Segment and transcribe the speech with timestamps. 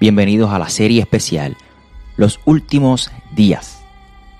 [0.00, 1.56] Bienvenidos a la serie especial
[2.16, 3.82] Los Últimos Días,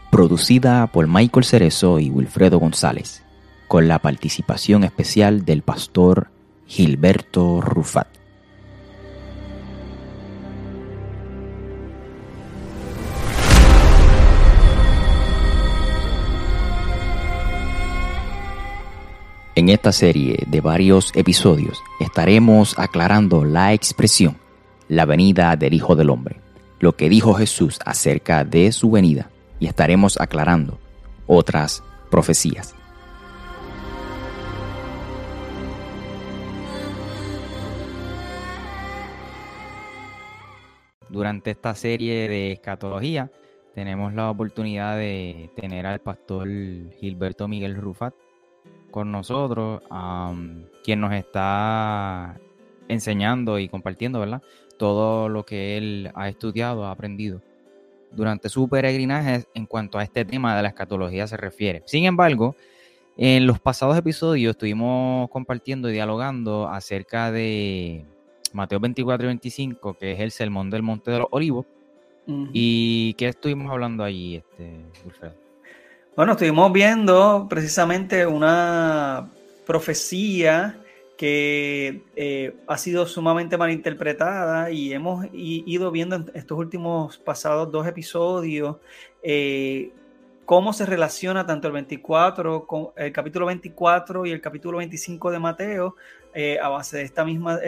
[0.08, 3.24] producida por Michael Cerezo y Wilfredo González,
[3.66, 6.30] con la participación especial del pastor
[6.68, 8.06] Gilberto Rufat.
[19.56, 24.36] En esta serie de varios episodios estaremos aclarando la expresión
[24.88, 26.40] la venida del Hijo del Hombre,
[26.80, 30.78] lo que dijo Jesús acerca de su venida, y estaremos aclarando
[31.26, 32.74] otras profecías.
[41.10, 43.30] Durante esta serie de escatología
[43.74, 46.48] tenemos la oportunidad de tener al pastor
[47.00, 48.14] Gilberto Miguel Rufat
[48.90, 49.82] con nosotros,
[50.84, 52.38] quien nos está
[52.88, 54.42] enseñando y compartiendo, ¿verdad?
[54.78, 57.42] Todo lo que él ha estudiado, ha aprendido
[58.10, 61.82] durante su peregrinaje en cuanto a este tema de la escatología se refiere.
[61.86, 62.56] Sin embargo,
[63.16, 68.04] en los pasados episodios estuvimos compartiendo y dialogando acerca de
[68.52, 71.66] Mateo 24 y 25, que es el sermón del Monte de los Olivos.
[72.52, 74.82] ¿Y qué estuvimos hablando allí, este,
[76.14, 79.30] Bueno, estuvimos viendo precisamente una
[79.66, 80.78] profecía
[81.18, 87.88] que eh, ha sido sumamente malinterpretada y hemos ido viendo en estos últimos pasados dos
[87.88, 88.76] episodios
[89.24, 89.90] eh,
[90.44, 95.38] cómo se relaciona tanto el 24, con el capítulo 24 y el capítulo 25 de
[95.40, 95.96] Mateo
[96.32, 97.58] eh, a base de esta misma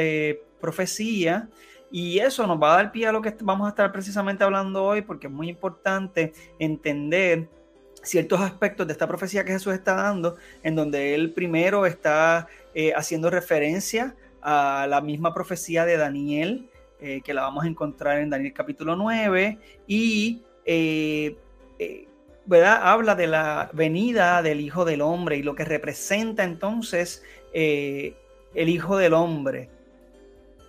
[0.60, 1.48] profecía.
[1.90, 4.84] Y eso nos va a dar pie a lo que vamos a estar precisamente hablando
[4.84, 7.48] hoy, porque es muy importante entender
[8.02, 12.92] ciertos aspectos de esta profecía que Jesús está dando, en donde él primero está eh,
[12.94, 16.68] haciendo referencia a la misma profecía de Daniel,
[17.00, 21.36] eh, que la vamos a encontrar en Daniel capítulo 9, y eh,
[22.46, 22.80] ¿verdad?
[22.82, 27.22] habla de la venida del Hijo del Hombre y lo que representa entonces
[27.52, 28.14] el
[28.54, 29.68] Hijo del Hombre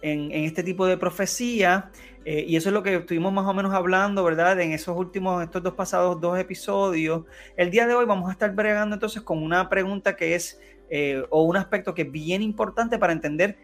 [0.01, 1.91] en, en este tipo de profecía.
[2.23, 4.59] Eh, y eso es lo que estuvimos más o menos hablando, ¿verdad?
[4.59, 7.23] En esos últimos, estos dos pasados dos episodios.
[7.57, 10.59] El día de hoy vamos a estar bregando entonces con una pregunta que es,
[10.89, 13.57] eh, o un aspecto que es bien importante para entender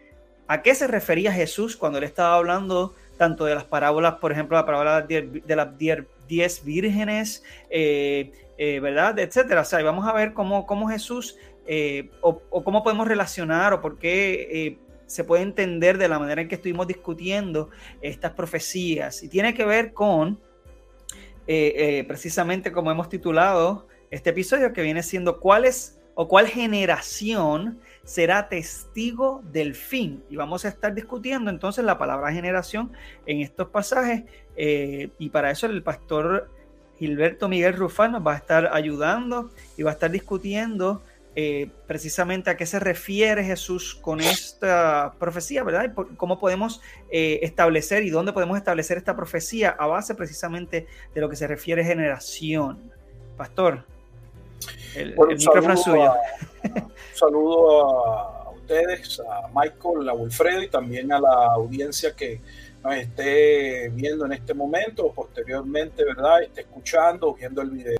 [0.48, 4.56] a qué se refería Jesús cuando él estaba hablando tanto de las parábolas, por ejemplo,
[4.56, 9.18] la parábola de, las diez vírgenes, eh, ¿verdad?
[9.18, 9.60] Etcétera.
[9.60, 11.36] O sea, vamos a ver cómo, cómo Jesús,
[12.22, 16.48] o, o, cómo podemos relacionar, o por qué se puede entender de la manera en
[16.48, 17.70] que estuvimos discutiendo
[18.00, 19.22] estas profecías.
[19.22, 20.38] Y tiene que ver con,
[21.46, 26.46] eh, eh, precisamente como hemos titulado este episodio, que viene siendo cuál es o cuál
[26.46, 30.22] generación será testigo del fin.
[30.28, 32.92] Y vamos a estar discutiendo entonces la palabra generación
[33.24, 34.24] en estos pasajes.
[34.56, 36.50] Eh, y para eso el pastor
[36.98, 41.02] Gilberto Miguel Rufán nos va a estar ayudando y va a estar discutiendo
[41.40, 45.84] eh, precisamente a qué se refiere Jesús con esta profecía, ¿verdad?
[45.84, 46.80] Y cómo podemos
[47.12, 51.46] eh, establecer y dónde podemos establecer esta profecía a base precisamente de lo que se
[51.46, 52.90] refiere generación.
[53.36, 53.84] Pastor,
[54.96, 56.12] el, micrófono es suyo.
[56.74, 62.40] un saludo a ustedes, a Michael, a Wilfredo y también a la audiencia que
[62.82, 66.42] nos esté viendo en este momento o posteriormente, ¿verdad?
[66.42, 67.97] Esté escuchando o viendo el video.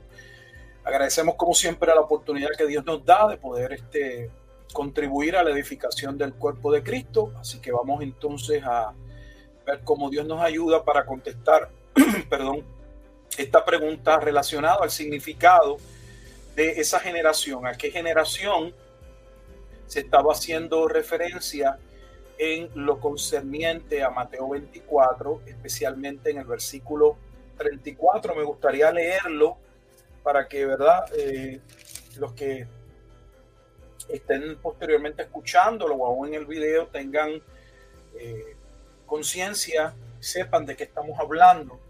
[0.88, 4.31] Agradecemos como siempre la oportunidad que Dios nos da de poder este,
[4.72, 7.31] contribuir a la edificación del cuerpo de Cristo.
[7.38, 8.94] Así que vamos entonces a
[9.66, 11.69] ver cómo Dios nos ayuda para contestar,
[12.31, 12.65] perdón,
[13.37, 15.77] esta pregunta relacionada al significado
[16.56, 17.66] de esa generación.
[17.66, 18.75] ¿A qué generación
[19.88, 21.78] se estaba haciendo referencia
[22.38, 27.18] en lo concerniente a Mateo 24, especialmente en el versículo
[27.59, 28.34] 34?
[28.34, 29.59] Me gustaría leerlo
[30.28, 31.07] para que, ¿verdad?
[31.16, 31.59] Eh,
[32.19, 32.66] los que
[34.10, 37.42] estén posteriormente escuchándolo o aún en el video tengan
[38.15, 38.54] eh,
[39.07, 41.80] conciencia, sepan de qué estamos hablando.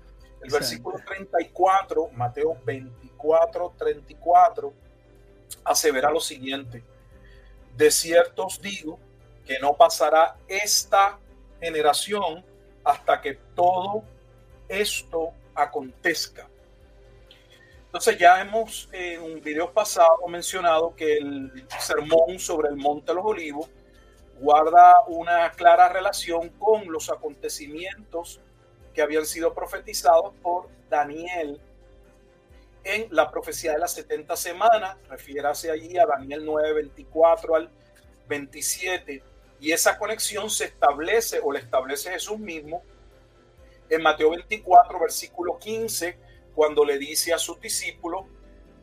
[0.41, 4.73] El versículo 34, Mateo 24, 34,
[5.65, 6.85] asevera lo siguiente.
[7.77, 9.01] De cierto os digo
[9.45, 11.19] que no pasará esta
[11.61, 12.45] generación
[12.85, 14.05] hasta que todo
[14.69, 16.49] esto acontezca.
[17.89, 23.15] Entonces ya hemos en un video pasado mencionado que el sermón sobre el Monte de
[23.15, 23.71] los Olivos
[24.39, 28.43] guarda una clara relación con los acontecimientos
[28.93, 31.59] que habían sido profetizados por Daniel
[32.85, 37.71] en la profecía de las 70 semanas, refiérase allí a Daniel 9, 24 al
[38.29, 39.23] 27,
[39.61, 42.83] y esa conexión se establece o la establece Jesús mismo
[43.89, 46.28] en Mateo 24, versículo 15,
[46.59, 48.25] cuando le dice a sus discípulos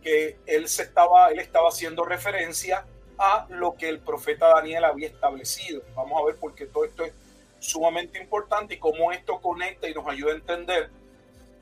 [0.01, 2.85] que él, se estaba, él estaba haciendo referencia
[3.17, 5.81] a lo que el profeta Daniel había establecido.
[5.93, 7.11] Vamos a ver por qué todo esto es
[7.59, 10.89] sumamente importante y cómo esto conecta y nos ayuda a entender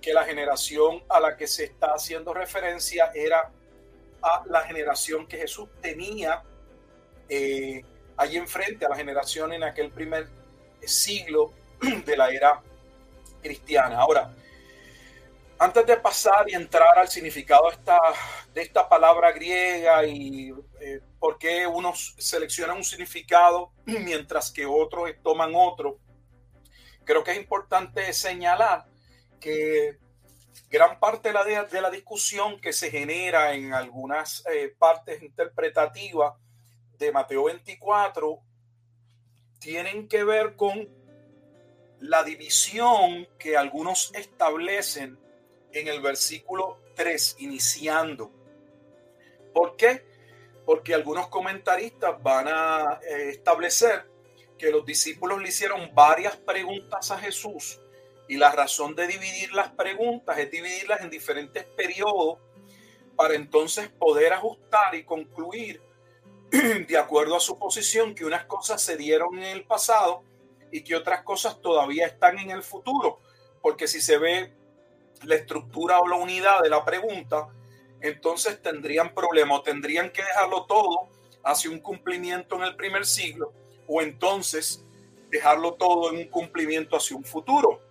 [0.03, 3.51] que la generación a la que se está haciendo referencia era
[4.21, 6.43] a la generación que Jesús tenía
[7.27, 7.83] eh,
[8.17, 10.27] allí enfrente, a la generación en aquel primer
[10.85, 11.53] siglo
[12.05, 12.61] de la era
[13.41, 13.97] cristiana.
[13.97, 14.31] Ahora,
[15.59, 17.69] antes de pasar y entrar al significado
[18.53, 20.51] de esta, palabra griega y
[20.81, 25.99] eh, por qué unos seleccionan un significado mientras que otros toman otro,
[27.03, 28.85] creo que es importante señalar
[29.39, 29.97] que
[30.69, 36.33] gran parte de la, de la discusión que se genera en algunas eh, partes interpretativas
[36.97, 38.39] de Mateo 24
[39.59, 40.89] tienen que ver con
[41.99, 45.22] la división que algunos establecen
[45.73, 48.31] en el versículo 3, iniciando.
[49.53, 50.05] ¿Por qué?
[50.65, 54.09] Porque algunos comentaristas van a eh, establecer
[54.57, 57.79] que los discípulos le hicieron varias preguntas a Jesús
[58.27, 62.39] y la razón de dividir las preguntas es dividirlas en diferentes periodos
[63.15, 65.81] para entonces poder ajustar y concluir
[66.87, 70.23] de acuerdo a su posición que unas cosas se dieron en el pasado
[70.71, 73.19] y que otras cosas todavía están en el futuro.
[73.61, 74.53] Porque si se ve
[75.25, 77.47] la estructura o la unidad de la pregunta,
[78.01, 81.07] entonces tendrían problemas, tendrían que dejarlo todo
[81.43, 83.53] hacia un cumplimiento en el primer siglo
[83.87, 84.83] o entonces
[85.29, 87.81] dejarlo todo en un cumplimiento hacia un futuro.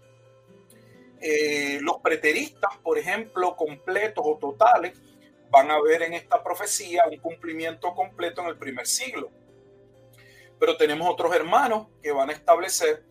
[1.20, 4.98] Eh, los preteristas, por ejemplo, completos o totales,
[5.50, 9.30] van a ver en esta profecía un cumplimiento completo en el primer siglo.
[10.58, 13.04] Pero tenemos otros hermanos que van a establecer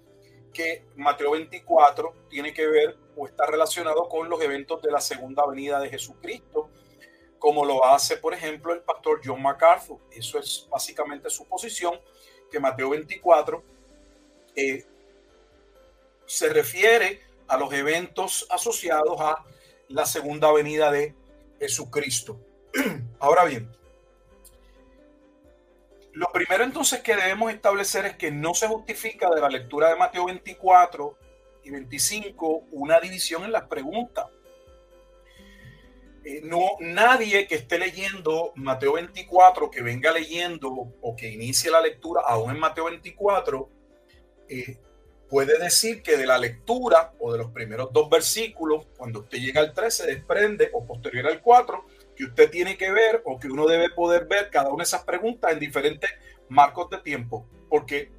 [0.54, 5.46] que Mateo 24 tiene que ver o está relacionado con los eventos de la segunda
[5.46, 6.70] venida de Jesucristo,
[7.40, 10.00] como lo hace, por ejemplo, el pastor John MacArthur.
[10.12, 12.00] Eso es básicamente su posición,
[12.52, 13.64] que Mateo 24
[14.56, 14.86] eh,
[16.26, 19.44] se refiere a los eventos asociados a
[19.88, 21.16] la segunda venida de
[21.60, 22.40] Jesucristo.
[23.20, 23.70] Ahora bien,
[26.14, 29.96] lo primero entonces que debemos establecer es que no se justifica de la lectura de
[29.96, 31.18] Mateo 24
[31.64, 34.28] y 25 una división en las preguntas.
[36.24, 40.70] Eh, no, nadie que esté leyendo Mateo 24, que venga leyendo
[41.02, 43.70] o que inicie la lectura aún en Mateo 24,
[44.50, 44.78] eh,
[45.30, 49.62] puede decir que de la lectura o de los primeros dos versículos, cuando usted llega
[49.62, 51.86] al 3, se desprende o posterior al 4,
[52.16, 55.04] que usted tiene que ver o que uno debe poder ver cada una de esas
[55.04, 56.10] preguntas en diferentes
[56.50, 58.12] marcos de tiempo, porque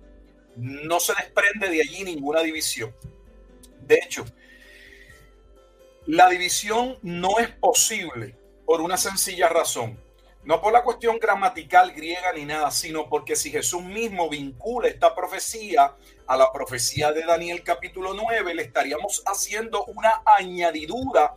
[0.56, 2.94] no se desprende de allí ninguna división.
[3.80, 4.24] De hecho,
[6.06, 9.98] la división no es posible por una sencilla razón.
[10.44, 15.14] No por la cuestión gramatical griega ni nada, sino porque si Jesús mismo vincula esta
[15.14, 15.94] profecía
[16.26, 21.34] a la profecía de Daniel capítulo 9, le estaríamos haciendo una añadidura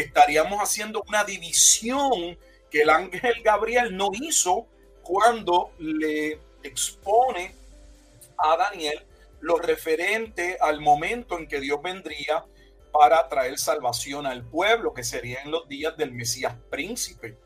[0.00, 2.38] estaríamos haciendo una división
[2.70, 4.66] que el ángel Gabriel no hizo
[5.02, 7.54] cuando le expone
[8.36, 9.04] a Daniel
[9.40, 12.44] lo referente al momento en que Dios vendría
[12.92, 17.36] para traer salvación al pueblo, que sería en los días del Mesías príncipe.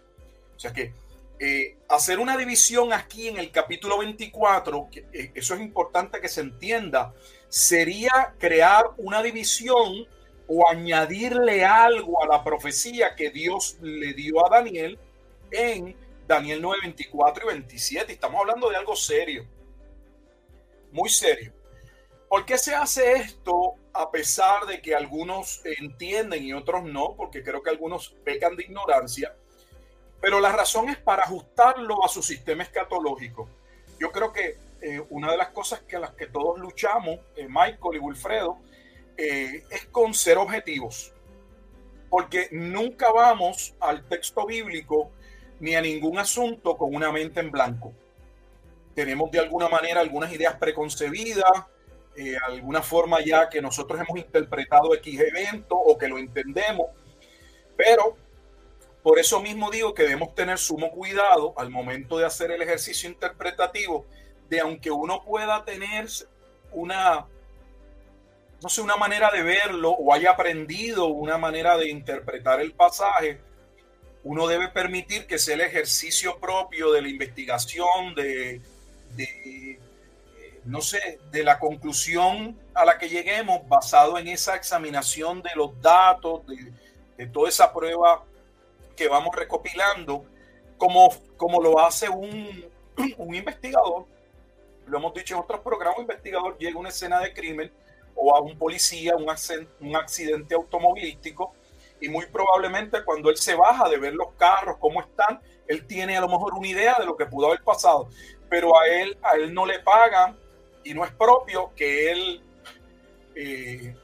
[0.57, 0.93] O sea que
[1.39, 6.41] eh, hacer una división aquí en el capítulo 24, eh, eso es importante que se
[6.41, 7.13] entienda,
[7.49, 10.07] sería crear una división
[10.55, 14.99] o añadirle algo a la profecía que Dios le dio a Daniel
[15.51, 18.13] en Daniel 9, 24 y 27.
[18.13, 19.47] Estamos hablando de algo serio,
[20.91, 21.55] muy serio.
[22.29, 27.15] ¿Por qué se hace esto a pesar de que algunos entienden y otros no?
[27.17, 29.35] Porque creo que algunos pecan de ignorancia.
[30.21, 33.49] Pero la razón es para ajustarlo a su sistema escatológico.
[33.99, 37.47] Yo creo que eh, una de las cosas que a las que todos luchamos, eh,
[37.49, 38.59] Michael y Wilfredo,
[39.17, 41.13] eh, es con ser objetivos,
[42.11, 45.11] porque nunca vamos al texto bíblico
[45.61, 47.93] ni a ningún asunto con una mente en blanco.
[48.95, 51.51] Tenemos de alguna manera algunas ideas preconcebidas,
[52.17, 56.89] eh, alguna forma ya que nosotros hemos interpretado X evento o que lo entendemos,
[57.77, 58.17] pero
[59.03, 63.09] por eso mismo digo que debemos tener sumo cuidado al momento de hacer el ejercicio
[63.09, 64.07] interpretativo,
[64.49, 66.07] de aunque uno pueda tener
[66.73, 67.27] una
[68.63, 73.41] no sé, una manera de verlo o haya aprendido una manera de interpretar el pasaje,
[74.25, 78.61] uno debe permitir que sea el ejercicio propio de la investigación, de,
[79.17, 79.81] de,
[80.65, 85.81] no sé, de la conclusión a la que lleguemos basado en esa examinación de los
[85.83, 86.73] datos, de,
[87.17, 88.25] de toda esa prueba
[88.97, 90.25] que vamos recopilando,
[90.79, 92.65] como, como lo hace un,
[93.17, 94.07] un investigador.
[94.87, 97.73] Lo hemos dicho en otros programas, un investigador llega a una escena de crimen
[98.15, 99.27] o a un policía, un,
[99.81, 101.55] un accidente automovilístico,
[102.01, 106.17] y muy probablemente cuando él se baja de ver los carros, cómo están, él tiene
[106.17, 108.09] a lo mejor una idea de lo que pudo haber pasado,
[108.49, 110.37] pero a él, a él no le pagan
[110.85, 112.43] y no es propio que él
[113.35, 113.95] eh,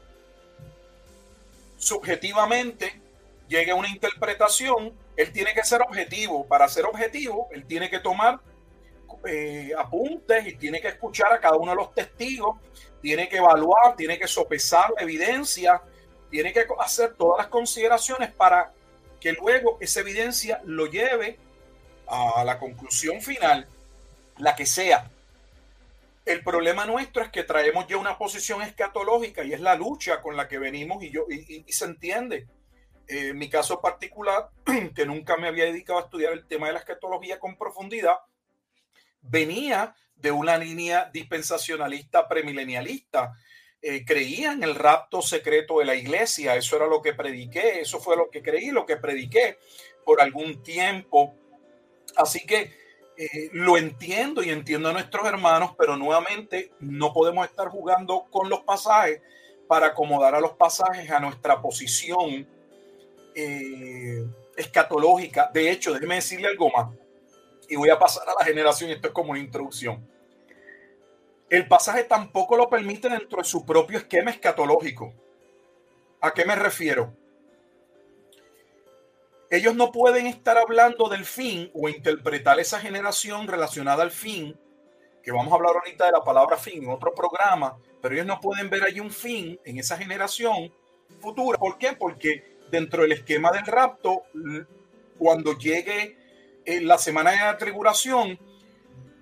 [1.76, 3.00] subjetivamente
[3.48, 6.46] llegue a una interpretación, él tiene que ser objetivo.
[6.46, 8.40] Para ser objetivo, él tiene que tomar
[9.26, 12.56] eh, apuntes y tiene que escuchar a cada uno de los testigos,
[13.00, 15.80] tiene que evaluar, tiene que sopesar la evidencia,
[16.30, 18.72] tiene que hacer todas las consideraciones para
[19.20, 21.38] que luego esa evidencia lo lleve
[22.06, 23.66] a la conclusión final,
[24.38, 25.10] la que sea.
[26.24, 30.36] El problema nuestro es que traemos ya una posición escatológica y es la lucha con
[30.36, 32.46] la que venimos y, yo, y, se entiende.
[33.06, 34.50] en mi caso particular,
[34.94, 38.16] que nunca me había dedicado a estudiar el tema de la escatología con profundidad,
[39.22, 43.34] venía de una línea dispensacionalista premilenialista.
[43.80, 48.00] Eh, creía en el rapto secreto de la iglesia, eso era lo que prediqué, eso
[48.00, 49.58] fue lo que creí, lo que prediqué
[50.04, 51.34] por algún tiempo.
[52.16, 52.72] Así que
[53.16, 58.48] eh, lo entiendo y entiendo a nuestros hermanos, pero nuevamente no podemos estar jugando con
[58.48, 59.20] los pasajes
[59.68, 62.48] para acomodar a los pasajes a nuestra posición
[63.34, 64.24] eh,
[64.56, 65.50] escatológica.
[65.52, 66.88] De hecho, déjeme decirle algo más
[67.68, 70.06] y voy a pasar a la generación, esto es como una introducción.
[71.50, 75.14] El pasaje tampoco lo permite dentro de su propio esquema escatológico.
[76.20, 77.14] ¿A qué me refiero?
[79.50, 84.58] Ellos no pueden estar hablando del fin o interpretar esa generación relacionada al fin,
[85.22, 88.40] que vamos a hablar ahorita de la palabra fin en otro programa, pero ellos no
[88.40, 90.72] pueden ver allí un fin en esa generación
[91.20, 91.58] futura.
[91.58, 91.94] ¿Por qué?
[91.94, 94.24] Porque dentro del esquema del rapto,
[95.18, 96.17] cuando llegue
[96.68, 98.38] en la semana de la tribulación,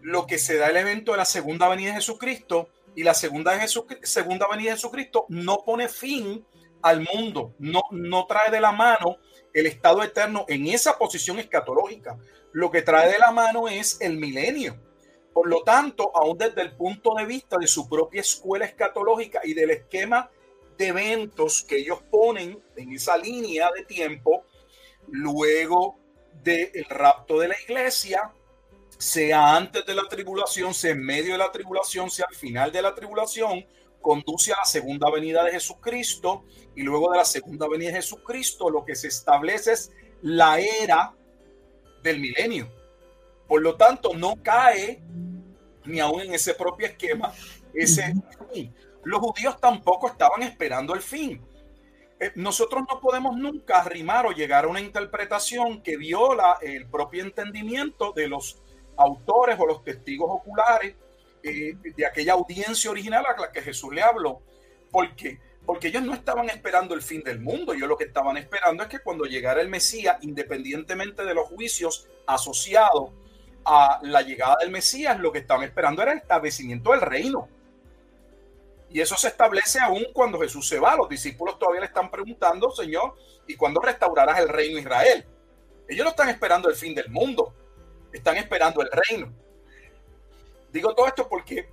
[0.03, 3.57] lo que se da el evento de la segunda venida de Jesucristo y la segunda,
[4.03, 6.45] segunda venida de Jesucristo no pone fin
[6.83, 9.19] al mundo, no, no trae de la mano
[9.55, 12.19] el estado eterno en esa posición escatológica.
[12.53, 14.81] Lo que trae de la mano es el milenio.
[15.33, 19.55] Por lo tanto, aún desde el punto de vista de su propia escuela escatológica y
[19.55, 20.31] del esquema
[20.77, 24.45] de eventos que ellos ponen en esa línea de tiempo,
[25.09, 26.06] luego
[26.43, 28.33] del rapto de la iglesia,
[28.99, 32.83] sea antes de la tribulación, sea en medio de la tribulación, sea al final de
[32.83, 33.67] la tribulación,
[34.01, 38.71] conduce a la segunda venida de Jesucristo y luego de la segunda venida de Jesucristo
[38.71, 39.91] lo que se establece es
[40.23, 41.13] la era
[42.03, 42.71] del milenio.
[43.49, 45.03] Por lo tanto, no cae
[45.85, 47.33] ni aún en ese propio esquema
[47.75, 48.15] ese
[48.53, 48.75] fin.
[49.05, 51.41] Los judíos tampoco estaban esperando el fin.
[52.19, 57.23] Eh, nosotros no podemos nunca arrimar o llegar a una interpretación que viola el propio
[57.23, 58.63] entendimiento de los
[58.97, 60.95] autores o los testigos oculares
[61.43, 64.41] eh, de aquella audiencia original a la que Jesús le habló.
[64.91, 65.39] ¿Por qué?
[65.67, 68.89] Porque ellos no estaban esperando el fin del mundo, ellos lo que estaban esperando es
[68.89, 73.11] que cuando llegara el Mesías, independientemente de los juicios asociados
[73.65, 77.49] a la llegada del Mesías, lo que estaban esperando era el establecimiento del reino.
[78.97, 80.97] Y eso se establece aún cuando Jesús se va.
[80.97, 83.15] Los discípulos todavía le están preguntando, Señor,
[83.47, 85.27] ¿y cuándo restaurarás el reino de Israel?
[85.87, 87.53] Ellos no están esperando el fin del mundo,
[88.11, 89.31] están esperando el reino.
[90.73, 91.69] Digo todo esto porque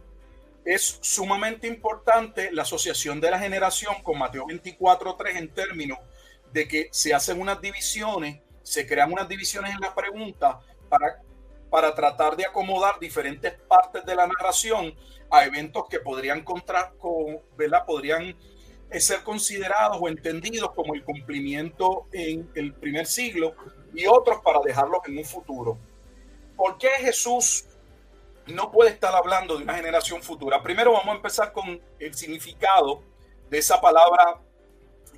[0.65, 5.99] es sumamente importante la asociación de la generación con Mateo 24.3 en términos
[6.51, 11.21] de que se hacen unas divisiones, se crean unas divisiones en la pregunta para,
[11.69, 14.93] para tratar de acomodar diferentes partes de la narración
[15.33, 17.85] a eventos que podrían contra, con, ¿verdad?
[17.87, 18.37] podrían
[18.91, 23.55] eh, ser considerados o entendidos como el cumplimiento en el primer siglo
[23.95, 25.79] y otros para dejarlos en un futuro.
[26.55, 27.65] ¿Por qué Jesús
[28.45, 30.61] no puede estar hablando de una generación futura?
[30.61, 33.01] Primero vamos a empezar con el significado
[33.49, 34.39] de esa palabra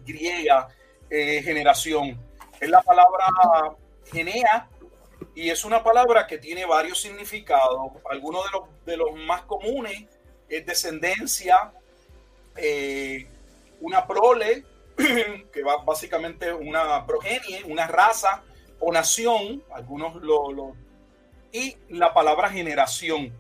[0.06, 0.70] griega
[1.10, 2.18] eh, generación.
[2.62, 3.26] Es la palabra
[4.14, 4.70] genea
[5.36, 7.92] y es una palabra que tiene varios significados.
[8.10, 10.06] Algunos de los, de los más comunes
[10.48, 11.74] es descendencia,
[12.56, 13.28] eh,
[13.82, 14.64] una prole,
[14.96, 18.44] que va básicamente una progenie, una raza
[18.80, 20.74] o nación, algunos lo,
[21.52, 23.34] y la palabra generación.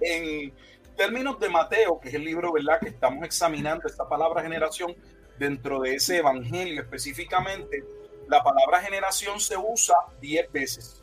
[0.00, 0.52] En
[0.96, 2.78] términos de Mateo, que es el libro ¿verdad?
[2.80, 4.94] que estamos examinando, esta palabra generación,
[5.36, 7.84] dentro de ese evangelio específicamente,
[8.28, 11.02] la palabra generación se usa 10 veces.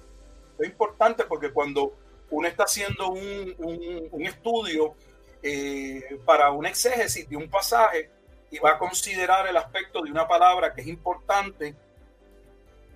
[0.59, 1.93] Es importante porque cuando
[2.29, 4.95] uno está haciendo un, un, estudio
[5.43, 8.09] eh, para un exégesis de un pasaje
[8.49, 11.75] y va a considerar el aspecto de una palabra que es importante,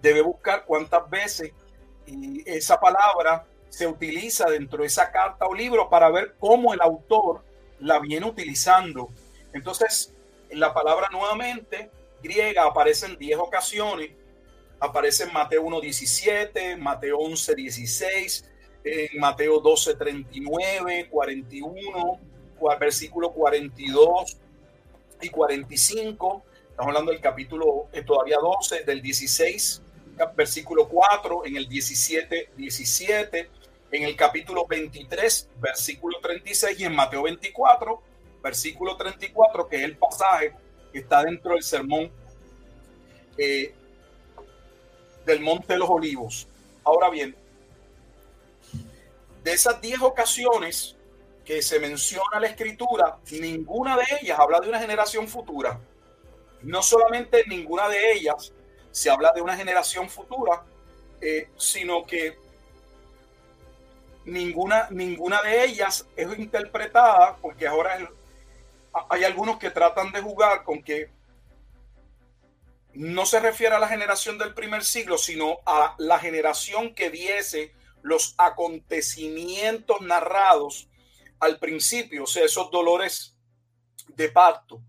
[0.02, 1.52] debe buscar cuántas veces
[2.46, 7.44] esa palabra se utiliza dentro de esa carta o libro para ver cómo el autor
[7.80, 9.10] la viene utilizando.
[9.54, 10.14] Entonces,
[10.50, 14.12] la palabra nuevamente griega aparece en 10 ocasiones.
[14.80, 18.46] Aparece en Mateo 1.17, Mateo 11.16,
[18.86, 22.20] en Mateo 12.39, 41,
[22.80, 24.38] versículo 42
[25.22, 26.44] y 45.
[26.70, 29.82] Estamos hablando del capítulo eh, todavía 12, del 16,
[30.36, 33.50] versículo 4, en el 17, 17,
[33.92, 38.02] en el capítulo 23, versículo 36 y en Mateo 24,
[38.42, 40.54] versículo 34, que es el pasaje
[40.94, 42.10] que está dentro del sermón
[43.38, 43.74] eh,
[45.30, 46.48] del Monte de los Olivos.
[46.84, 47.36] Ahora bien,
[49.44, 50.96] de esas 10 ocasiones
[51.46, 55.80] que se menciona la escritura, ninguna de ellas habla de una generación futura.
[56.62, 58.52] No solamente ninguna de ellas
[58.92, 60.64] se habla de una generación futura,
[61.22, 62.38] eh, sino que
[64.26, 68.10] ninguna, ninguna de ellas es interpretada, porque ahora
[69.10, 71.10] hay algunos que tratan de jugar con que
[72.94, 77.74] no se refiere a la generación del primer siglo, sino a la generación que diese
[78.02, 80.90] los acontecimientos narrados
[81.40, 83.38] al principio, o sea, esos dolores
[84.16, 84.82] de parto.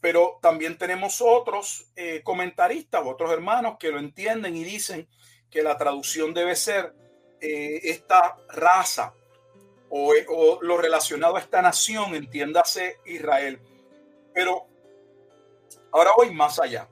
[0.00, 5.08] Pero también tenemos otros eh, comentaristas, otros hermanos que lo entienden y dicen
[5.50, 6.94] que la traducción debe ser
[7.40, 9.14] eh, esta raza
[9.88, 13.58] o, o, lo relacionado a esta nación, entiéndase Israel.
[14.34, 14.66] Pero
[15.90, 16.88] ahora voy más allá.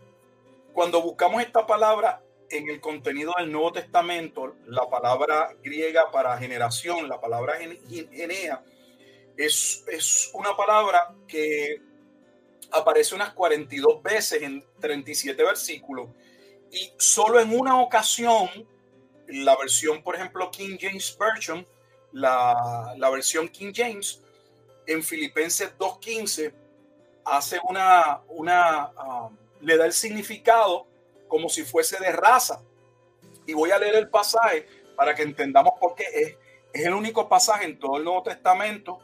[0.77, 7.09] Cuando buscamos esta palabra en el contenido del Nuevo Testamento, la palabra griega para generación,
[7.09, 7.55] la palabra
[8.13, 8.63] genea,
[9.39, 11.81] es, es una palabra que
[12.73, 16.11] aparece unas 42 veces en 37 versículos
[16.71, 18.47] y solo en una ocasión,
[19.29, 21.67] la versión, por ejemplo, King James Version,
[22.13, 24.21] la, la versión King James,
[24.87, 26.53] en Filipenses 2.15,
[27.25, 30.87] hace una, una um, le da el significado
[31.29, 32.63] como si fuese de raza.
[33.47, 34.67] Y voy a leer el pasaje
[34.97, 36.37] para que entendamos por qué es,
[36.73, 38.99] es el único pasaje en todo el Nuevo Testamento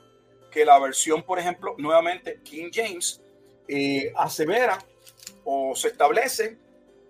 [0.51, 3.21] que la versión, por ejemplo, nuevamente King James,
[3.67, 4.79] eh, asevera
[5.45, 6.59] o se establece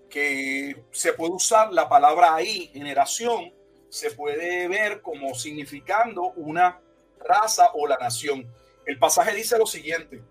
[0.08, 3.52] que se puede usar la palabra ahí, generación,
[3.88, 6.80] se puede ver como significando una
[7.18, 8.46] raza o la nación.
[8.86, 10.22] El pasaje dice lo siguiente,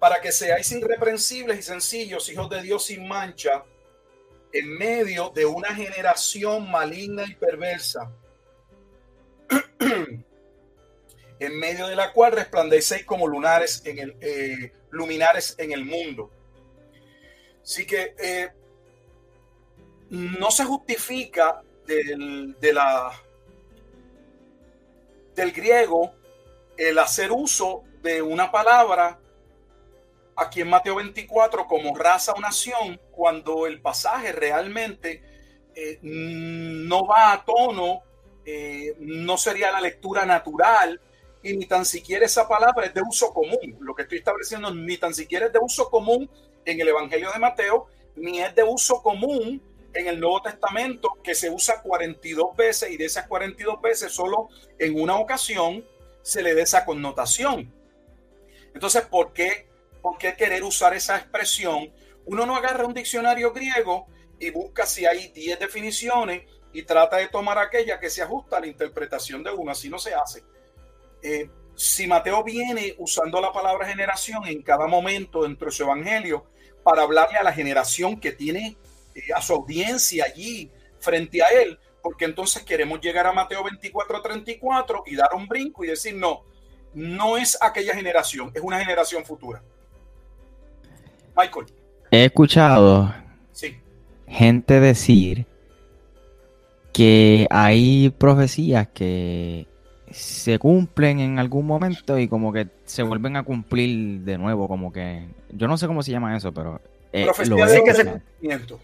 [0.00, 3.62] para que seáis irreprensibles y sencillos, hijos de Dios sin mancha,
[4.50, 8.10] en medio de una generación maligna y perversa,
[11.38, 16.30] en medio de la cual resplandecéis como lunares en el, eh, luminares en el mundo.
[17.62, 18.48] Así que eh,
[20.08, 22.56] no se justifica del,
[25.34, 26.14] del griego
[26.78, 29.19] el hacer uso de una palabra
[30.40, 35.22] aquí en Mateo 24 como raza o nación cuando el pasaje realmente
[35.74, 38.02] eh, no va a tono,
[38.44, 41.00] eh, no sería la lectura natural
[41.42, 43.76] y ni tan siquiera esa palabra es de uso común.
[43.80, 46.30] Lo que estoy estableciendo ni tan siquiera es de uso común
[46.64, 51.34] en el Evangelio de Mateo, ni es de uso común en el Nuevo Testamento, que
[51.34, 54.48] se usa 42 veces y de esas 42 veces solo
[54.78, 55.84] en una ocasión
[56.22, 57.72] se le da esa connotación.
[58.72, 59.69] Entonces, ¿por qué
[60.02, 61.92] ¿Por qué querer usar esa expresión?
[62.26, 64.06] Uno no agarra un diccionario griego
[64.38, 68.60] y busca si hay 10 definiciones y trata de tomar aquella que se ajusta a
[68.60, 69.72] la interpretación de uno.
[69.72, 70.42] Así no se hace.
[71.22, 76.46] Eh, si Mateo viene usando la palabra generación en cada momento dentro de su evangelio
[76.82, 78.76] para hablarle a la generación que tiene
[79.14, 84.22] eh, a su audiencia allí frente a él, porque entonces queremos llegar a Mateo 24,
[84.22, 86.44] 34 y dar un brinco y decir, no,
[86.94, 89.62] no es aquella generación, es una generación futura.
[91.40, 91.66] Michael.
[92.10, 93.14] He escuchado
[94.26, 95.46] gente decir
[96.92, 99.66] que hay profecías que
[100.10, 104.92] se cumplen en algún momento y como que se vuelven a cumplir de nuevo, como
[104.92, 106.80] que yo no sé cómo se llama eso, pero
[107.12, 107.44] eh, que
[107.94, 108.22] se,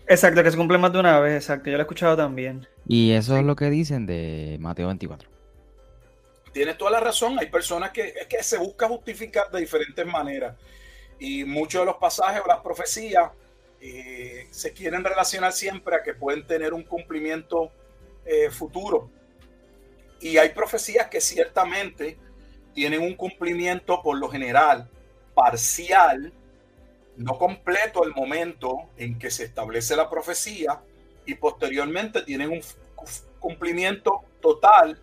[0.08, 2.66] exacto, que se cumple más de una vez, exacto, yo lo he escuchado también.
[2.86, 5.28] Y eso es lo que dicen de Mateo 24.
[6.52, 10.56] Tienes toda la razón, hay personas que, es que se busca justificar de diferentes maneras.
[11.18, 13.30] Y muchos de los pasajes o las profecías
[13.80, 17.70] eh, se quieren relacionar siempre a que pueden tener un cumplimiento
[18.24, 19.10] eh, futuro.
[20.20, 22.18] Y hay profecías que ciertamente
[22.74, 24.88] tienen un cumplimiento por lo general
[25.34, 26.32] parcial,
[27.16, 30.80] no completo el momento en que se establece la profecía
[31.26, 32.62] y posteriormente tienen un
[33.38, 34.98] cumplimiento total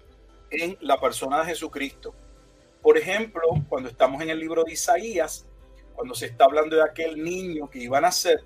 [0.50, 2.14] en la persona de Jesucristo.
[2.82, 5.46] Por ejemplo, cuando estamos en el libro de Isaías,
[6.04, 8.44] cuando se está hablando de aquel niño que iba a nacer,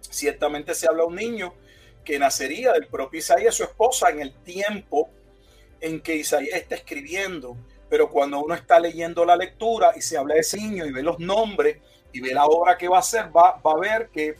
[0.00, 1.54] ciertamente se habla de un niño
[2.04, 5.08] que nacería del propio Isaías, su esposa, en el tiempo
[5.80, 7.56] en que Isaías está escribiendo.
[7.88, 11.04] Pero cuando uno está leyendo la lectura y se habla de ese niño y ve
[11.04, 11.78] los nombres
[12.12, 14.34] y ve la obra que va a hacer, va, va a ver que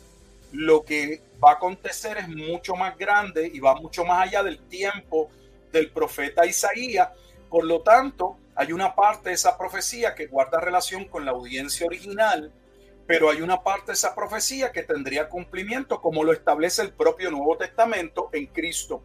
[0.50, 4.58] lo que va a acontecer es mucho más grande y va mucho más allá del
[4.66, 5.30] tiempo
[5.70, 7.10] del profeta Isaías.
[7.48, 11.86] Por lo tanto, hay una parte de esa profecía que guarda relación con la audiencia
[11.86, 12.52] original,
[13.06, 17.30] pero hay una parte de esa profecía que tendría cumplimiento como lo establece el propio
[17.30, 19.02] Nuevo Testamento en Cristo.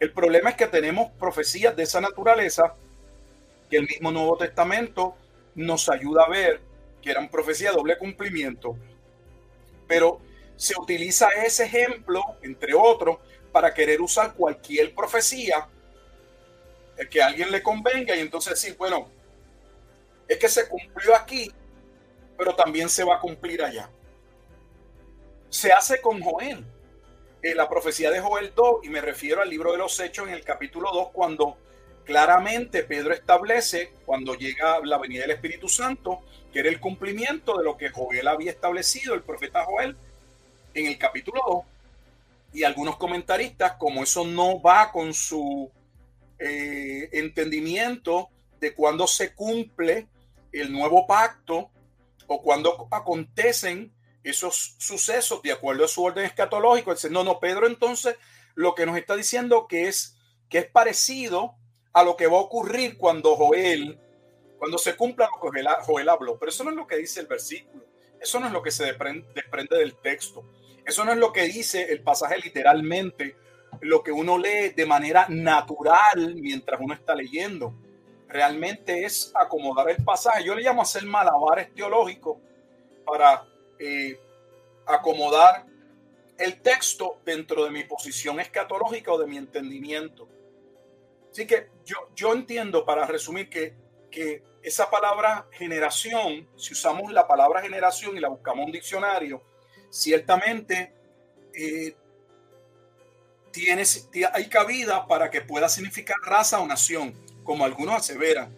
[0.00, 2.74] El problema es que tenemos profecías de esa naturaleza
[3.70, 5.14] que el mismo Nuevo Testamento
[5.54, 6.60] nos ayuda a ver
[7.00, 8.76] que eran profecías de doble cumplimiento.
[9.86, 10.20] Pero
[10.56, 13.18] se utiliza ese ejemplo, entre otros,
[13.50, 15.68] para querer usar cualquier profecía
[17.10, 19.08] que a alguien le convenga y entonces decir, bueno,
[20.28, 21.52] es que se cumplió aquí,
[22.36, 23.90] pero también se va a cumplir allá.
[25.48, 26.64] Se hace con Joel.
[27.42, 30.34] Eh, la profecía de Joel 2, y me refiero al libro de los Hechos en
[30.34, 31.58] el capítulo 2, cuando
[32.04, 36.20] claramente Pedro establece, cuando llega la venida del Espíritu Santo,
[36.52, 39.96] que era el cumplimiento de lo que Joel había establecido, el profeta Joel,
[40.74, 41.64] en el capítulo 2.
[42.54, 45.70] Y algunos comentaristas, como eso no va con su
[46.44, 50.08] eh, entendimiento de cuando se cumple
[50.50, 51.70] el nuevo pacto
[52.26, 53.92] o cuando acontecen
[54.24, 56.92] esos sucesos de acuerdo a su orden escatológico.
[56.92, 58.16] Dice, no, no, Pedro entonces
[58.54, 60.16] lo que nos está diciendo que es
[60.48, 61.54] que es parecido
[61.92, 63.98] a lo que va a ocurrir cuando Joel,
[64.58, 66.38] cuando se cumpla lo que Joel, habló.
[66.38, 67.84] Pero eso no es lo que dice el versículo.
[68.20, 70.44] Eso no es lo que se desprende del texto.
[70.84, 73.36] Eso no es lo que dice el pasaje literalmente
[73.82, 77.74] lo que uno lee de manera natural mientras uno está leyendo.
[78.28, 80.44] Realmente es acomodar el pasaje.
[80.44, 82.38] Yo le llamo hacer malabares teológicos
[83.04, 83.44] para
[83.78, 84.18] eh,
[84.86, 85.66] acomodar
[86.38, 90.28] el texto dentro de mi posición escatológica o de mi entendimiento.
[91.30, 93.74] Así que yo, yo entiendo, para resumir, que,
[94.10, 99.42] que esa palabra generación, si usamos la palabra generación y la buscamos en un diccionario,
[99.90, 100.94] ciertamente
[101.52, 101.96] eh,
[103.52, 103.84] tiene,
[104.32, 108.56] hay cabida para que pueda significar raza o nación, como algunos aseveran.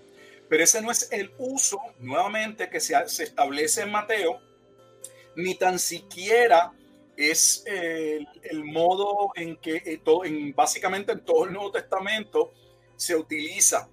[0.49, 4.41] Pero ese no es el uso, nuevamente, que se, se establece en Mateo,
[5.37, 6.73] ni tan siquiera
[7.17, 12.53] es el, el modo en que eh, todo, en, básicamente en todo el Nuevo Testamento
[12.97, 13.89] se utiliza.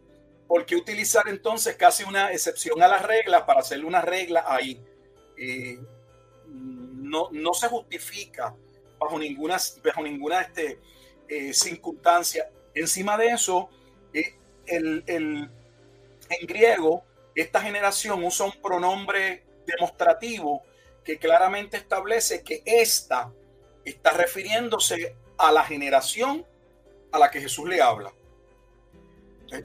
[0.47, 4.83] ¿Por qué utilizar entonces casi una excepción a la regla para hacerle una regla ahí?
[5.37, 5.79] Eh,
[6.47, 8.55] no, no se justifica
[9.01, 10.79] bajo ninguna, bajo ninguna este,
[11.27, 12.49] eh, circunstancia.
[12.75, 13.69] Encima de eso,
[14.13, 14.35] eh,
[14.67, 15.49] el, el,
[16.29, 20.61] en griego, esta generación usa un pronombre demostrativo
[21.03, 23.31] que claramente establece que esta
[23.83, 26.45] está refiriéndose a la generación
[27.11, 28.13] a la que Jesús le habla.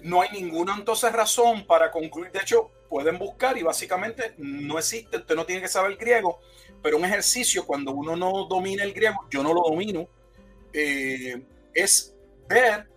[0.02, 2.32] No hay ninguna entonces razón para concluir.
[2.32, 5.18] De hecho, pueden buscar y básicamente no existe.
[5.18, 6.40] Usted no tiene que saber griego,
[6.82, 10.08] pero un ejercicio cuando uno no domina el griego, yo no lo domino,
[10.72, 11.42] eh,
[11.74, 12.14] es
[12.48, 12.88] ver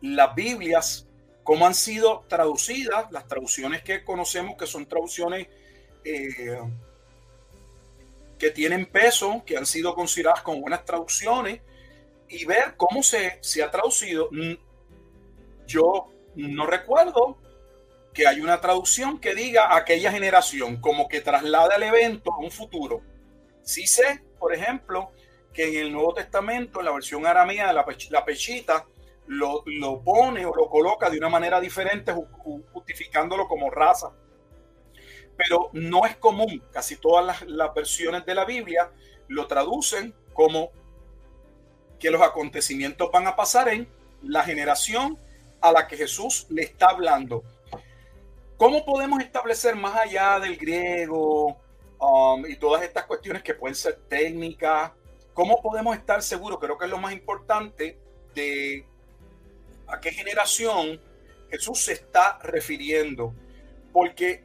[0.00, 1.06] las Biblias,
[1.42, 5.48] cómo han sido traducidas, las traducciones que conocemos que son traducciones
[6.04, 6.60] eh,
[8.38, 11.60] que tienen peso, que han sido consideradas como buenas traducciones,
[12.28, 14.28] y ver cómo se, se ha traducido.
[14.32, 14.54] Mm,
[15.66, 17.38] yo no recuerdo
[18.14, 22.50] que hay una traducción que diga aquella generación, como que traslada el evento a un
[22.50, 23.02] futuro.
[23.62, 25.10] Sí sé, por ejemplo,
[25.52, 28.86] que en el Nuevo Testamento, en la versión aramea, la, la pechita,
[29.26, 32.12] lo, lo, pone o lo coloca de una manera diferente,
[32.72, 34.12] justificándolo como raza.
[35.36, 38.92] Pero no es común, casi todas las, las versiones de la Biblia
[39.26, 40.70] lo traducen como
[41.98, 43.88] que los acontecimientos van a pasar en
[44.22, 45.18] la generación
[45.60, 47.42] a la que Jesús le está hablando.
[48.56, 51.60] ¿Cómo podemos establecer más allá del griego
[51.98, 54.92] um, y todas estas cuestiones que pueden ser técnicas?
[55.32, 56.60] ¿Cómo podemos estar seguros?
[56.60, 57.98] Creo que es lo más importante
[58.32, 58.86] de
[59.88, 61.00] a qué generación
[61.50, 63.34] Jesús se está refiriendo.
[63.92, 64.44] Porque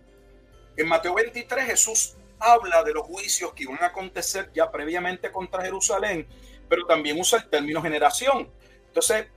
[0.76, 5.62] en Mateo 23 Jesús habla de los juicios que iban a acontecer ya previamente contra
[5.62, 6.28] Jerusalén,
[6.68, 8.50] pero también usa el término generación.
[8.88, 9.28] Entonces,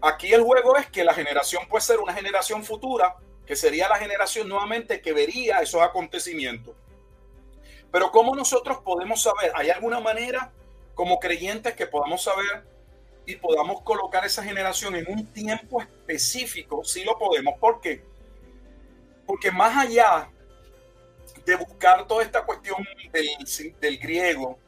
[0.00, 3.96] aquí el juego es que la generación puede ser una generación futura que sería la
[3.96, 6.74] generación nuevamente que vería esos acontecimientos.
[7.90, 9.52] Pero ¿cómo nosotros podemos saber?
[9.54, 10.52] ¿Hay alguna manera
[10.94, 12.64] como creyentes que podamos saber
[13.24, 16.84] y podamos colocar esa generación en un tiempo específico?
[16.84, 17.58] Sí lo podemos.
[17.58, 18.04] ¿Por qué?
[19.26, 20.28] Porque más allá
[21.44, 24.58] de buscar toda esta cuestión del, del griego,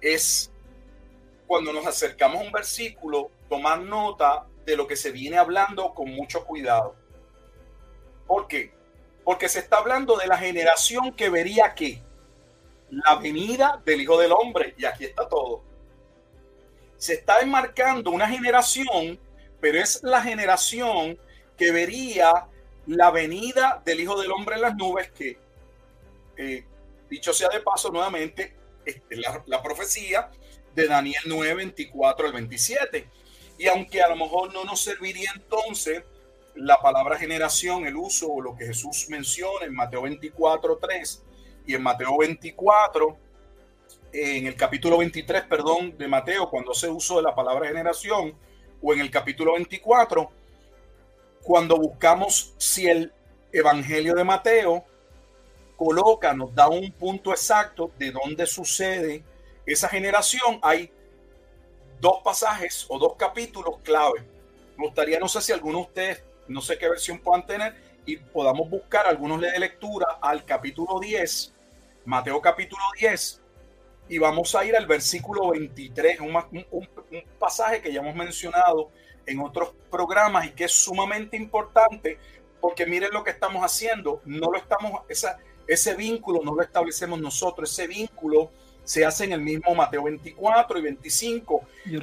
[0.00, 0.50] es
[1.46, 6.08] cuando nos acercamos a un versículo, tomar nota de lo que se viene hablando con
[6.10, 6.94] mucho cuidado.
[8.30, 8.70] ¿Por qué?
[9.24, 12.00] Porque se está hablando de la generación que vería que
[12.88, 15.64] la venida del Hijo del Hombre, y aquí está todo.
[16.96, 19.18] Se está enmarcando una generación,
[19.60, 21.18] pero es la generación
[21.58, 22.46] que vería
[22.86, 25.36] la venida del Hijo del Hombre en las nubes, que,
[26.36, 26.64] eh,
[27.08, 28.54] dicho sea de paso nuevamente,
[29.10, 30.30] la, la profecía
[30.72, 33.08] de Daniel 9, 24 al 27.
[33.58, 36.04] Y aunque a lo mejor no nos serviría entonces
[36.54, 41.22] la palabra generación, el uso o lo que Jesús menciona en Mateo 24, 3
[41.66, 43.16] y en Mateo 24,
[44.12, 48.34] en el capítulo 23, perdón, de Mateo, cuando se uso de la palabra generación,
[48.82, 50.30] o en el capítulo 24,
[51.42, 53.12] cuando buscamos si el
[53.52, 54.84] Evangelio de Mateo
[55.76, 59.24] coloca, nos da un punto exacto de dónde sucede
[59.66, 60.92] esa generación, hay
[62.00, 64.20] dos pasajes o dos capítulos clave.
[64.76, 68.16] Me gustaría, no sé si alguno de ustedes no sé qué versión puedan tener, y
[68.16, 71.54] podamos buscar algunos de lectura al capítulo 10,
[72.04, 73.40] Mateo capítulo 10,
[74.08, 76.36] y vamos a ir al versículo 23, un,
[76.72, 76.88] un,
[77.38, 78.90] pasaje que ya hemos mencionado
[79.26, 82.18] en otros programas y que es sumamente importante,
[82.60, 87.20] porque miren lo que estamos haciendo, no lo estamos, esa, ese vínculo no lo establecemos
[87.20, 88.50] nosotros, ese vínculo
[88.82, 91.60] se hace en el mismo Mateo 24 y 25,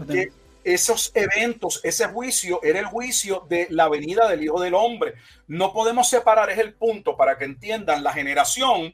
[0.09, 0.31] que
[0.73, 5.13] esos eventos, ese juicio era el juicio de la venida del Hijo del Hombre.
[5.47, 8.93] No podemos separar, es el punto para que entiendan la generación.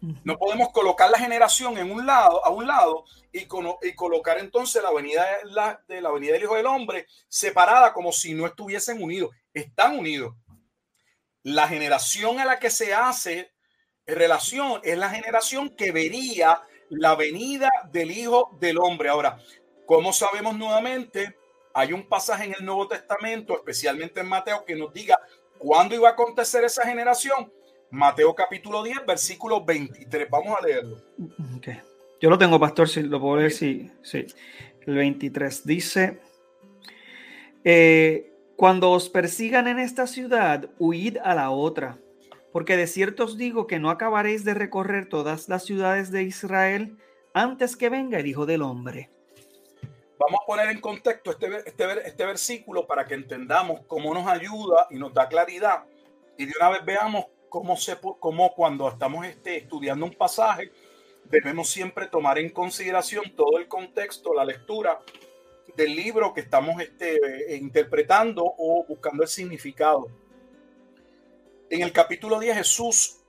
[0.00, 3.46] No podemos colocar la generación en un lado, a un lado y,
[3.94, 8.32] colocar entonces la venida la, de la venida del Hijo del Hombre separada como si
[8.32, 9.30] no estuviesen unidos.
[9.52, 10.36] Están unidos.
[11.42, 13.50] La generación a la que se hace
[14.06, 19.08] relación es la generación que vería la venida del Hijo del Hombre.
[19.08, 19.38] Ahora,
[19.90, 21.34] como sabemos nuevamente?
[21.74, 25.18] Hay un pasaje en el Nuevo Testamento, especialmente en Mateo, que nos diga
[25.58, 27.52] cuándo iba a acontecer esa generación.
[27.90, 30.30] Mateo capítulo 10, versículo 23.
[30.30, 30.96] Vamos a leerlo.
[31.56, 31.80] Okay.
[32.20, 34.28] Yo lo tengo, pastor, si lo puedo leer, sí, sí.
[34.86, 36.20] El 23 dice,
[37.64, 41.98] eh, cuando os persigan en esta ciudad, huid a la otra,
[42.52, 46.96] porque de cierto os digo que no acabaréis de recorrer todas las ciudades de Israel
[47.34, 49.10] antes que venga el Hijo del Hombre.
[50.20, 54.86] Vamos a poner en contexto este, este, este versículo para que entendamos cómo nos ayuda
[54.90, 55.84] y nos da claridad.
[56.36, 60.72] Y de una vez veamos cómo, se, cómo cuando estamos este, estudiando un pasaje,
[61.24, 65.00] debemos siempre tomar en consideración todo el contexto, la lectura
[65.74, 70.06] del libro que estamos este, interpretando o buscando el significado.
[71.70, 73.22] En el capítulo 10 Jesús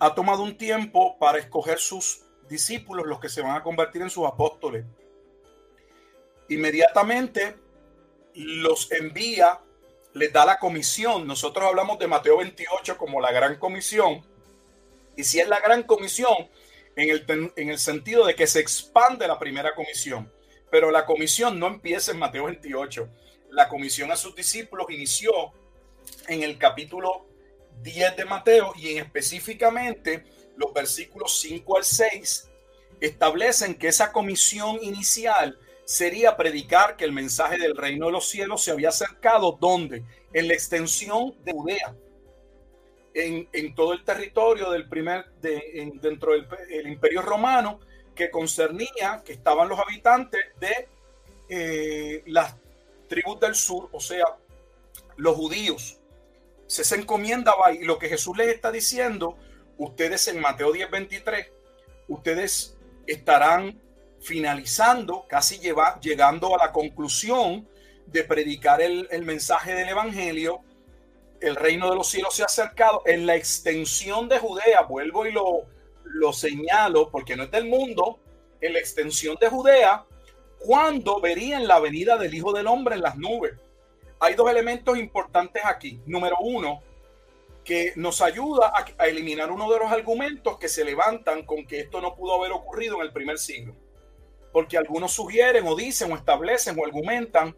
[0.00, 4.10] ha tomado un tiempo para escoger sus discípulos, los que se van a convertir en
[4.10, 4.84] sus apóstoles
[6.48, 7.56] inmediatamente
[8.34, 9.60] los envía,
[10.12, 11.26] les da la comisión.
[11.26, 14.24] Nosotros hablamos de Mateo 28 como la gran comisión.
[15.16, 16.48] Y si es la gran comisión,
[16.96, 20.32] en el, en el sentido de que se expande la primera comisión.
[20.70, 23.08] Pero la comisión no empieza en Mateo 28.
[23.50, 25.32] La comisión a sus discípulos inició
[26.28, 27.26] en el capítulo
[27.82, 30.24] 10 de Mateo y en específicamente
[30.56, 32.50] los versículos 5 al 6
[33.00, 38.62] establecen que esa comisión inicial sería predicar que el mensaje del reino de los cielos
[38.62, 41.94] se había acercado, donde En la extensión de Judea,
[43.14, 47.78] en, en todo el territorio del primer, de, dentro del imperio romano,
[48.14, 50.88] que concernía que estaban los habitantes de
[51.48, 52.56] eh, las
[53.08, 54.24] tribus del sur, o sea,
[55.16, 56.00] los judíos.
[56.66, 59.36] Se, se encomienda y lo que Jesús les está diciendo,
[59.78, 61.52] ustedes en Mateo 10, 23,
[62.08, 63.80] ustedes estarán
[64.24, 67.68] finalizando, casi lleva, llegando a la conclusión
[68.06, 70.62] de predicar el, mensaje del Evangelio,
[71.40, 75.32] el reino de los cielos se ha acercado en la extensión de Judea, vuelvo y
[75.32, 75.66] lo,
[76.04, 78.18] lo señalo porque no es del mundo,
[78.62, 80.06] en la extensión de Judea,
[80.58, 83.52] cuando verían la venida del Hijo del Hombre en las nubes.
[84.20, 86.00] Hay dos elementos importantes aquí.
[86.06, 86.80] Número uno,
[87.62, 91.80] que nos ayuda a, a eliminar uno de los argumentos que se levantan con que
[91.80, 93.74] esto no pudo haber ocurrido en el primer siglo
[94.54, 97.56] porque algunos sugieren o dicen o establecen o argumentan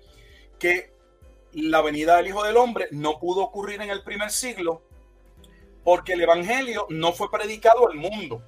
[0.58, 0.90] que
[1.52, 4.80] la venida del Hijo del Hombre no pudo ocurrir en el primer siglo
[5.84, 8.42] porque el Evangelio no fue predicado al mundo.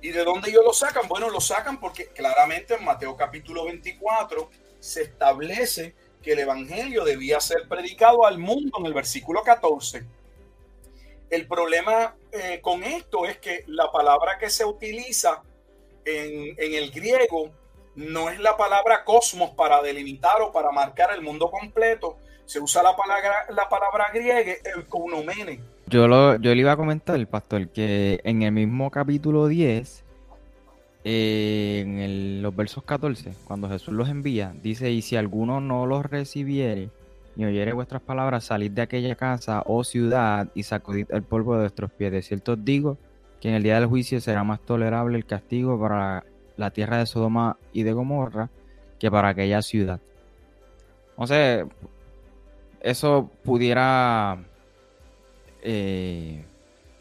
[0.00, 1.08] ¿Y de dónde ellos lo sacan?
[1.08, 7.40] Bueno, lo sacan porque claramente en Mateo capítulo 24 se establece que el Evangelio debía
[7.40, 10.06] ser predicado al mundo en el versículo 14.
[11.30, 15.42] El problema eh, con esto es que la palabra que se utiliza
[16.04, 17.50] en, el griego
[17.96, 22.16] no es la palabra cosmos para delimitar o para marcar el mundo completo.
[22.44, 25.60] Se usa la palabra, la palabra griega, el kounomene.
[25.86, 30.04] Yo, lo, yo le iba a comentar, el pastor, que en el mismo capítulo 10,
[31.04, 36.06] eh, en los versos 14, cuando Jesús los envía, dice, y si alguno no los
[36.06, 36.90] recibiere,
[37.38, 41.60] y oyere vuestras palabras, salid de aquella casa o ciudad y sacudid el polvo de
[41.60, 42.10] vuestros pies.
[42.10, 42.98] De cierto os digo
[43.40, 46.24] que en el día del juicio será más tolerable el castigo para
[46.56, 48.50] la tierra de Sodoma y de Gomorra
[48.98, 50.00] que para aquella ciudad.
[51.16, 51.66] O sea,
[52.80, 54.38] eso pudiera...
[55.62, 56.44] Eh,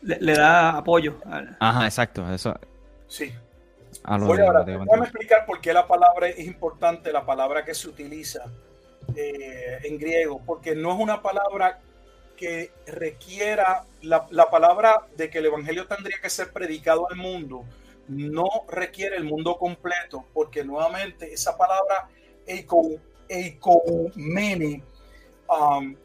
[0.01, 1.17] le, da apoyo.
[1.59, 2.31] Ajá, exacto.
[2.31, 2.55] Eso.
[3.07, 3.33] Sí.
[4.05, 8.45] Voy ahora, déjame explicar por qué la palabra es importante, la palabra que se utiliza
[9.15, 11.79] eh, en griego, porque no es una palabra
[12.37, 17.65] que requiera la, la, palabra de que el evangelio tendría que ser predicado al mundo,
[18.07, 22.07] no requiere el mundo completo, porque nuevamente esa palabra
[23.27, 24.83] eikomene
[25.49, 25.95] um,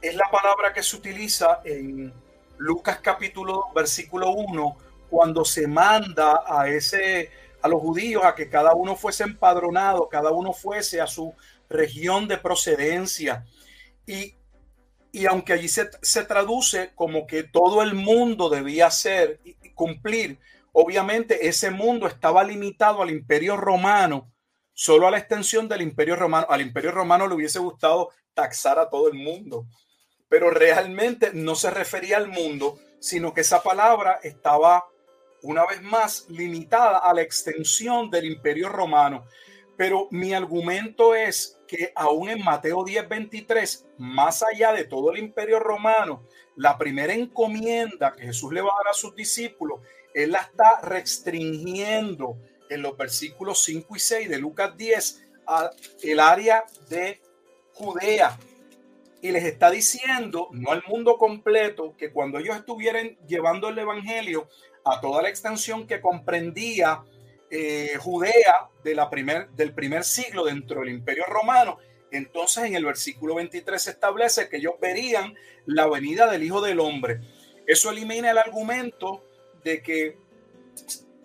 [0.00, 2.12] es la palabra que se utiliza en
[2.56, 4.76] Lucas capítulo versículo 1
[5.10, 7.30] cuando se manda a ese
[7.62, 11.34] a los judíos a que cada uno fuese empadronado, cada uno fuese a su
[11.68, 13.44] región de procedencia.
[14.06, 14.34] Y,
[15.12, 20.38] y aunque allí se, se, traduce como que todo el mundo debía ser y cumplir,
[20.72, 24.30] obviamente ese mundo estaba limitado al imperio romano,
[24.72, 26.46] solo a la extensión del imperio romano.
[26.48, 29.66] Al imperio romano le hubiese gustado taxar a todo el mundo,
[30.28, 34.84] pero realmente no se refería al mundo, sino que esa palabra estaba
[35.42, 39.24] una vez más limitada a la extensión del imperio romano.
[39.76, 45.60] Pero mi argumento es que aún en Mateo 10:23, más allá de todo el imperio
[45.60, 49.78] romano, la primera encomienda que Jesús le va a dar a sus discípulos,
[50.12, 52.36] él la está restringiendo
[52.68, 55.70] en los versículos 5 y 6 de Lucas 10 al
[56.02, 57.20] el área de
[57.74, 58.36] Judea.
[59.22, 64.48] Y les está diciendo, no al mundo completo, que cuando ellos estuvieran llevando el Evangelio
[64.84, 67.04] a toda la extensión que comprendía
[67.50, 68.70] eh, Judea
[69.10, 71.78] primer, del primer siglo dentro del Imperio Romano,
[72.10, 75.34] entonces en el versículo 23 se establece que ellos verían
[75.66, 77.20] la venida del Hijo del Hombre.
[77.66, 79.24] Eso elimina el argumento
[79.62, 80.16] de que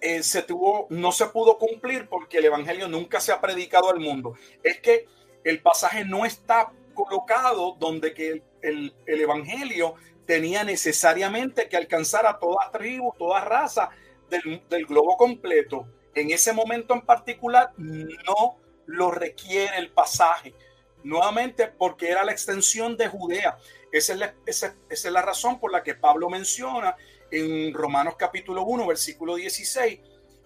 [0.01, 3.99] eh, se tuvo, no se pudo cumplir porque el Evangelio nunca se ha predicado al
[3.99, 4.35] mundo.
[4.61, 5.07] Es que
[5.43, 12.39] el pasaje no está colocado donde que el, el Evangelio tenía necesariamente que alcanzar a
[12.39, 13.89] toda tribu, toda raza
[14.29, 20.55] del, del globo completo en ese momento en particular no lo requiere el pasaje.
[21.03, 23.57] Nuevamente porque era la extensión de Judea.
[23.91, 26.95] Esa es la, razón por la que Pablo menciona
[27.29, 29.99] en Romanos capítulo 1, versículo 16,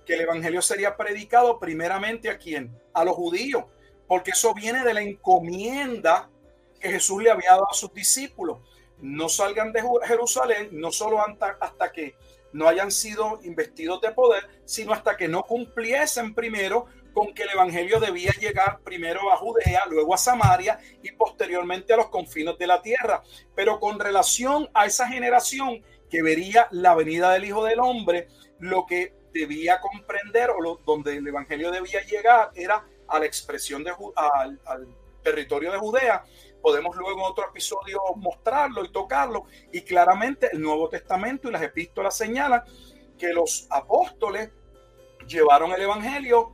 [0.05, 2.77] que el Evangelio sería predicado primeramente a quién?
[2.93, 3.65] A los judíos,
[4.07, 6.29] porque eso viene de la encomienda
[6.79, 8.59] que Jesús le había dado a sus discípulos.
[8.99, 12.15] No salgan de Jerusalén, no solo hasta que
[12.53, 17.49] no hayan sido investidos de poder, sino hasta que no cumpliesen primero con que el
[17.49, 22.67] Evangelio debía llegar primero a Judea, luego a Samaria y posteriormente a los confines de
[22.67, 23.23] la tierra.
[23.55, 28.27] Pero con relación a esa generación que vería la venida del Hijo del Hombre,
[28.59, 33.83] lo que debía comprender o lo, donde el Evangelio debía llegar era a la expresión
[33.83, 34.59] de, al,
[35.23, 36.23] territorio de Judea
[36.61, 39.45] podemos luego en otro episodio mostrarlo y tocarlo.
[39.71, 42.63] Y claramente el Nuevo Testamento y las epístolas señalan
[43.17, 44.49] que los apóstoles
[45.27, 46.53] llevaron el Evangelio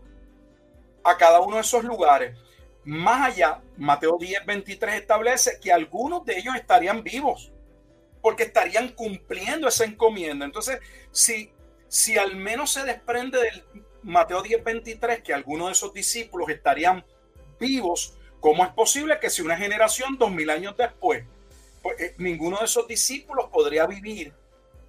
[1.04, 2.38] a cada uno de esos lugares.
[2.84, 7.52] Más allá, Mateo 10, 23 establece que algunos de ellos estarían vivos
[8.22, 10.46] porque estarían cumpliendo esa encomienda.
[10.46, 10.80] Entonces,
[11.12, 11.52] si,
[11.88, 13.64] si al menos se desprende del
[14.02, 17.06] Mateo 10, 23 que algunos de esos discípulos estarían
[17.60, 21.24] vivos, ¿Cómo es posible que si una generación, dos mil años después,
[21.82, 24.36] pues, eh, ninguno de esos discípulos podría vivir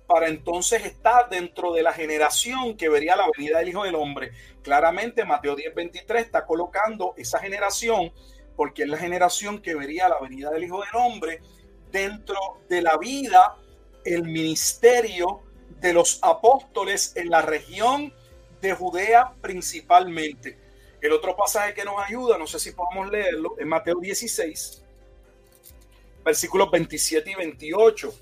[0.06, 4.32] para entonces estar dentro de la generación que vería la venida del Hijo del Hombre?
[4.62, 8.12] Claramente Mateo 10:23 está colocando esa generación,
[8.56, 11.40] porque es la generación que vería la venida del Hijo del Hombre
[11.90, 12.36] dentro
[12.68, 13.56] de la vida,
[14.04, 15.40] el ministerio
[15.80, 18.12] de los apóstoles en la región
[18.60, 20.65] de Judea principalmente.
[21.00, 24.82] El otro pasaje que nos ayuda, no sé si podemos leerlo, es Mateo 16,
[26.24, 28.14] versículos 27 y 28.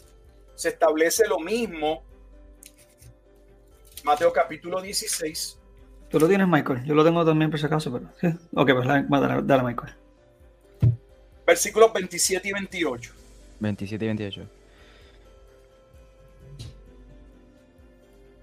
[0.55, 2.03] se establece lo mismo.
[4.05, 5.59] Mateo capítulo 16.
[6.11, 6.85] Tú lo tienes, Michael.
[6.85, 8.29] Yo lo tengo también por si acaso, pero sí.
[8.55, 9.95] Ok, pues dale, dale, Michael.
[11.47, 13.13] Versículos 27 y 28.
[13.61, 14.49] 27 y 28.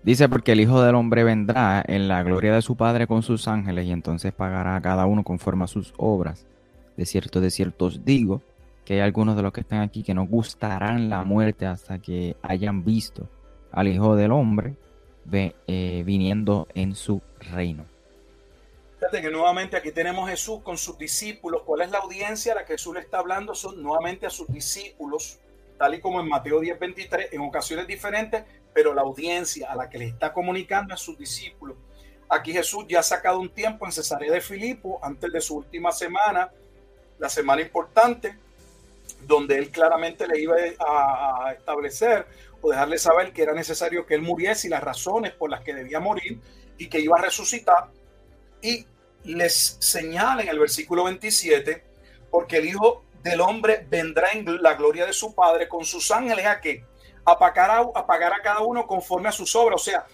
[0.04, 3.48] Dice, porque el Hijo del Hombre vendrá en la gloria de su Padre con sus
[3.48, 6.48] ángeles y entonces pagará a cada uno conforme a sus obras.
[6.98, 8.42] De cierto, de cierto os digo
[8.84, 12.36] que hay algunos de los que están aquí que no gustarán la muerte hasta que
[12.42, 13.30] hayan visto
[13.72, 14.76] al Hijo del Hombre
[15.32, 17.22] eh, viniendo en su
[17.52, 17.86] reino.
[19.00, 21.62] Fíjate que nuevamente aquí tenemos Jesús con sus discípulos.
[21.64, 23.56] ¿Cuál es la audiencia a la que Jesús le está hablando?
[23.56, 25.40] Son nuevamente a sus discípulos,
[25.78, 28.44] tal y como en Mateo 10, 23, en ocasiones diferentes,
[28.74, 31.78] pero la audiencia a la que le está comunicando a sus discípulos.
[32.30, 35.92] Aquí Jesús ya ha sacado un tiempo en Cesarea de Filipo antes de su última
[35.92, 36.50] semana,
[37.20, 38.38] la semana importante,
[39.24, 42.26] donde él claramente le iba a, establecer
[42.62, 45.74] o dejarle saber que era necesario que él muriese y las razones por las que
[45.74, 46.40] debía morir
[46.78, 47.90] y que iba a resucitar.
[48.62, 48.86] Y
[49.26, 51.84] les señala en el versículo 27,
[52.30, 56.46] porque el Hijo del Hombre vendrá en la gloria de su Padre con sus ángeles
[56.46, 56.86] a que
[57.26, 59.82] a pagar a, cada uno conforme a sus obras.
[59.82, 60.06] O sea,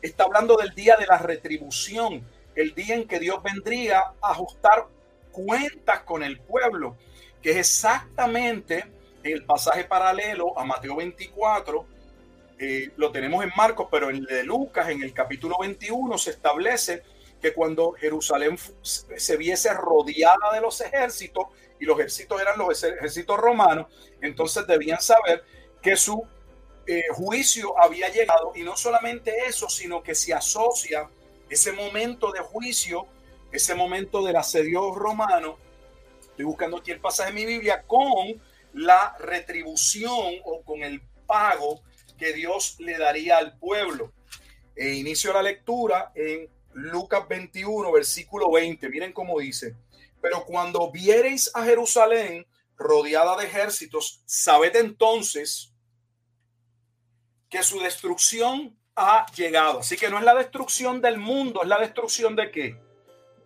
[0.00, 4.86] está hablando del día de la retribución, el día en que Dios vendría a ajustar
[5.30, 6.96] cuentas con el pueblo,
[7.40, 8.84] que es exactamente
[9.22, 11.86] el pasaje paralelo a Mateo 24.
[12.58, 17.02] Eh, lo tenemos en Marcos, pero en de Lucas, en el capítulo 21, se establece
[17.40, 21.46] que cuando Jerusalén se viese rodeada de los ejércitos,
[21.80, 23.88] y los ejércitos eran los ejércitos romanos,
[24.20, 25.42] entonces debían saber
[25.82, 26.24] que su
[26.86, 31.08] eh, juicio había llegado y no solamente eso, sino que se asocia
[31.48, 33.06] ese momento de juicio,
[33.52, 35.58] ese momento del asedio romano,
[36.20, 38.40] estoy buscando aquí el pasaje de mi Biblia, con
[38.72, 41.82] la retribución o con el pago
[42.18, 44.12] que Dios le daría al pueblo.
[44.74, 48.88] E inicio la lectura en Lucas 21, versículo 20.
[48.88, 49.76] Miren cómo dice,
[50.20, 55.71] pero cuando viereis a Jerusalén rodeada de ejércitos, sabed entonces
[57.52, 59.80] que su destrucción ha llegado.
[59.80, 62.80] Así que no es la destrucción del mundo, es la destrucción de qué?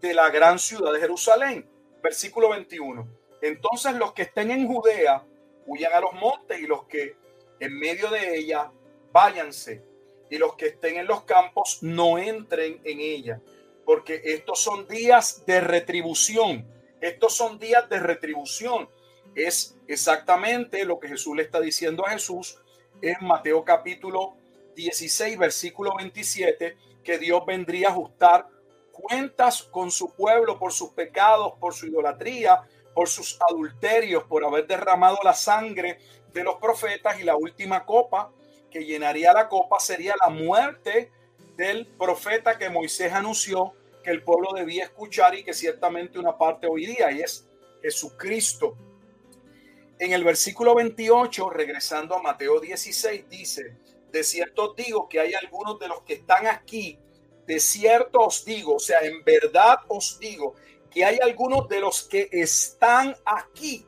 [0.00, 1.68] De la gran ciudad de Jerusalén.
[2.04, 3.04] Versículo 21.
[3.42, 5.24] Entonces los que estén en Judea
[5.66, 7.16] huyan a los montes y los que
[7.59, 8.70] en medio de ella
[9.12, 9.84] váyanse
[10.30, 13.40] y los que estén en los campos no entren en ella,
[13.84, 16.64] porque estos son días de retribución.
[17.00, 18.88] Estos son días de retribución.
[19.34, 22.61] Es exactamente lo que Jesús le está diciendo a Jesús
[23.03, 24.34] en Mateo capítulo
[24.74, 28.49] 16, versículo 27, que Dios vendría a ajustar
[28.92, 32.62] cuentas con su pueblo por sus pecados, por su idolatría,
[32.94, 35.99] por sus adulterios, por haber derramado la sangre
[36.32, 38.30] de los profetas y la última copa
[38.70, 41.11] que llenaría la copa sería la muerte
[41.57, 46.66] del profeta que Moisés anunció que el pueblo debía escuchar y que ciertamente una parte
[46.66, 47.49] hoy día y es
[47.82, 48.76] Jesucristo
[49.99, 53.76] en el versículo 28, regresando a Mateo 16, dice,
[54.11, 56.99] de cierto digo que hay algunos de los que están aquí,
[57.47, 60.55] de cierto os digo, o sea, en verdad os digo,
[60.90, 63.86] que hay algunos de los que están aquí.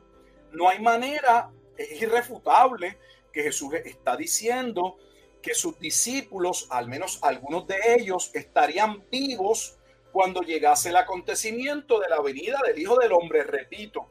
[0.51, 2.97] No hay manera, es irrefutable
[3.33, 4.97] que Jesús está diciendo
[5.41, 9.77] que sus discípulos, al menos algunos de ellos, estarían vivos
[10.11, 13.43] cuando llegase el acontecimiento de la venida del Hijo del Hombre.
[13.43, 14.07] Repito,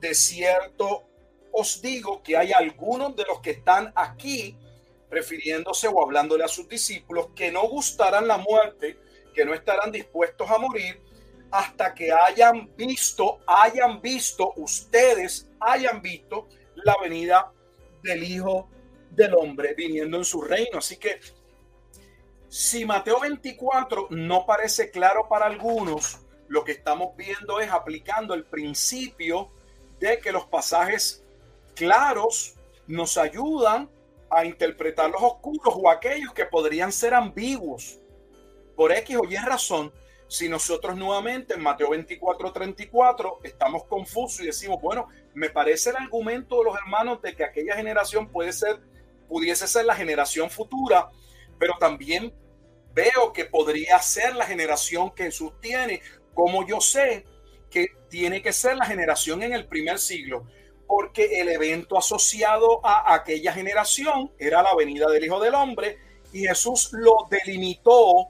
[0.00, 1.04] de cierto
[1.56, 4.58] os digo que hay algunos de los que están aquí
[5.08, 8.98] refiriéndose o hablándole a sus discípulos que no gustarán la muerte,
[9.32, 11.00] que no estarán dispuestos a morir
[11.52, 17.52] hasta que hayan visto, hayan visto, ustedes hayan visto la venida
[18.02, 18.68] del Hijo
[19.10, 20.78] del Hombre viniendo en su reino.
[20.78, 21.20] Así que
[22.48, 28.44] si Mateo 24 no parece claro para algunos, lo que estamos viendo es aplicando el
[28.44, 29.52] principio
[30.00, 31.23] de que los pasajes
[31.74, 32.54] claros
[32.86, 33.90] nos ayudan
[34.30, 38.00] a interpretar los oscuros o aquellos que podrían ser ambiguos.
[38.76, 39.92] Por X o Y razón,
[40.26, 45.96] si nosotros nuevamente en Mateo 24, 34 estamos confusos y decimos, bueno, me parece el
[45.96, 48.80] argumento de los hermanos de que aquella generación puede ser,
[49.28, 51.08] pudiese ser la generación futura,
[51.58, 52.34] pero también
[52.92, 55.52] veo que podría ser la generación que Jesús
[56.32, 57.24] como yo sé
[57.70, 60.46] que tiene que ser la generación en el primer siglo
[60.86, 65.98] porque el evento asociado a aquella generación era la venida del Hijo del Hombre
[66.32, 68.28] y Jesús lo delimitó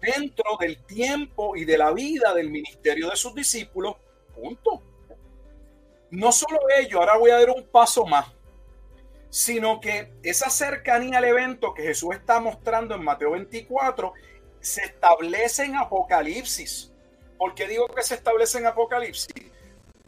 [0.00, 3.96] dentro del tiempo y de la vida del ministerio de sus discípulos.
[4.34, 4.82] Punto.
[6.10, 8.26] No solo ello, ahora voy a dar un paso más.
[9.28, 14.12] sino que esa cercanía al evento que Jesús está mostrando en Mateo 24
[14.60, 16.92] se establece en Apocalipsis.
[17.36, 19.28] ¿Por qué digo que se establece en Apocalipsis?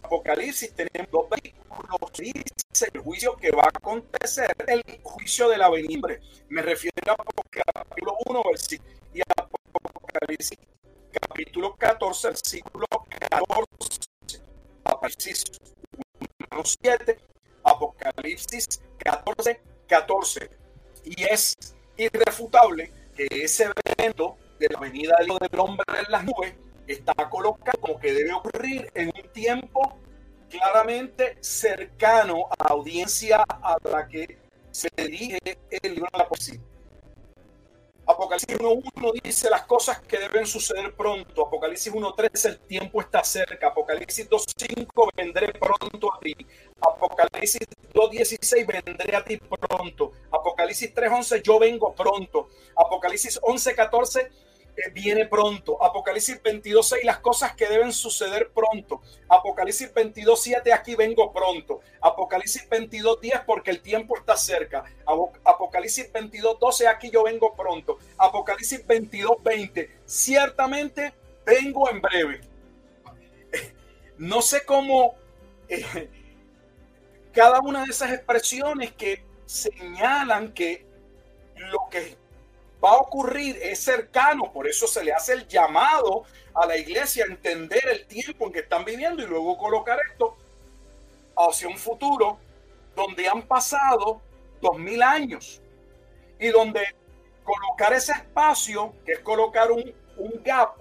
[0.09, 5.69] Apocalipsis tenemos dos versículos dice el juicio que va a acontecer, el juicio de la
[5.69, 6.09] venida.
[6.49, 7.17] Me refiero a
[7.75, 10.59] capítulo 1, versículo y Apocalipsis
[11.13, 14.41] capítulo 14, versículo 14,
[14.85, 15.45] Apocalipsis
[16.53, 17.19] 1, 7,
[17.65, 20.51] Apocalipsis 14, 14.
[21.05, 21.55] Y es
[21.99, 26.55] irrefutable que ese evento de la venida del hombre en las nubes
[26.89, 29.99] está colocado como que debe ocurrir en un tiempo
[30.49, 34.39] claramente cercano a la audiencia a la que
[34.71, 35.39] se dirige
[35.71, 36.61] el libro de poesía.
[38.09, 41.47] Apocalipsis 1.1 dice las cosas que deben suceder pronto.
[41.47, 43.69] Apocalipsis 1.3 el tiempo está cerca.
[43.69, 46.35] Apocalipsis 2.5 vendré pronto a ti.
[46.81, 50.13] Apocalipsis 2.16 vendré a ti pronto.
[50.31, 52.49] Apocalipsis 3.11 yo vengo pronto.
[52.77, 54.31] Apocalipsis 11.14
[54.93, 55.83] viene pronto.
[55.83, 59.01] Apocalipsis 22, 6, las cosas que deben suceder pronto.
[59.29, 61.81] Apocalipsis 22, 7, aquí vengo pronto.
[62.01, 64.85] Apocalipsis 22, 10, porque el tiempo está cerca.
[65.45, 67.99] Apocalipsis 22, 12, aquí yo vengo pronto.
[68.17, 71.13] Apocalipsis 22, 20, ciertamente
[71.45, 72.41] vengo en breve.
[74.19, 75.15] No sé cómo
[75.69, 76.09] eh,
[77.33, 80.85] cada una de esas expresiones que señalan que
[81.57, 82.17] lo que
[82.83, 86.25] va a ocurrir, es cercano, por eso se le hace el llamado
[86.55, 90.37] a la iglesia a entender el tiempo en que están viviendo y luego colocar esto
[91.37, 92.39] hacia un futuro
[92.95, 94.21] donde han pasado
[94.61, 95.61] dos mil años
[96.39, 96.83] y donde
[97.45, 99.95] colocar ese espacio, que es colocar un,
[100.45, 100.77] gap,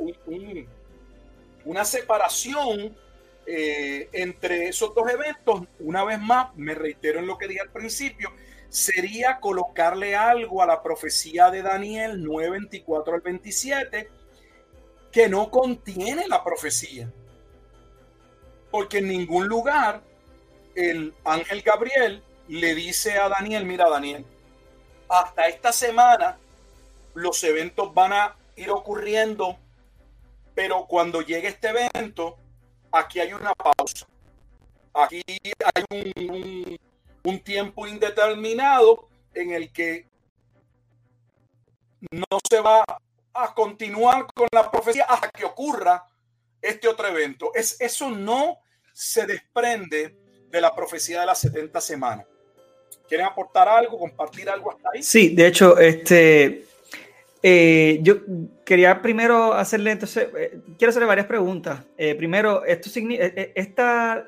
[1.64, 2.98] una separación
[3.46, 7.72] eh, entre esos dos eventos, una vez más, me reitero en lo que dije al
[7.72, 8.32] principio,
[8.70, 14.10] sería colocarle algo a la profecía de Daniel 9, 24 al 27
[15.12, 17.12] que no contiene la profecía.
[18.70, 20.02] Porque en ningún lugar
[20.76, 24.26] el ángel Gabriel le dice a Daniel, mira Daniel,
[25.10, 26.38] hasta esta semana
[27.14, 29.58] los eventos van a ir ocurriendo,
[30.54, 32.38] pero cuando llegue este evento,
[32.92, 34.06] aquí hay una pausa.
[34.94, 36.78] Aquí hay un, un
[37.44, 40.08] tiempo indeterminado en el que
[42.12, 42.84] no se va
[43.34, 46.06] a continuar con la profecía hasta que ocurra
[46.62, 47.52] este otro evento.
[47.54, 48.60] Es, eso no
[48.94, 50.16] se desprende
[50.50, 52.26] de la profecía de las 70 semanas.
[53.08, 55.04] ¿Quieren aportar algo, compartir algo hasta ahí?
[55.04, 56.66] Sí, de hecho, este,
[57.44, 58.18] eh, yo
[58.66, 61.86] quería primero hacerle, entonces, eh, quiero hacerle varias preguntas.
[61.98, 64.28] Eh, primero, esto significa,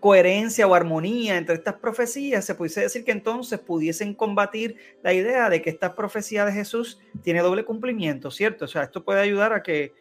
[0.00, 5.48] coherencia o armonía entre estas profecías, se pudiese decir que entonces pudiesen combatir la idea
[5.48, 8.64] de que esta profecía de Jesús tiene doble cumplimiento, ¿cierto?
[8.64, 9.94] O sea, esto puede ayudar a que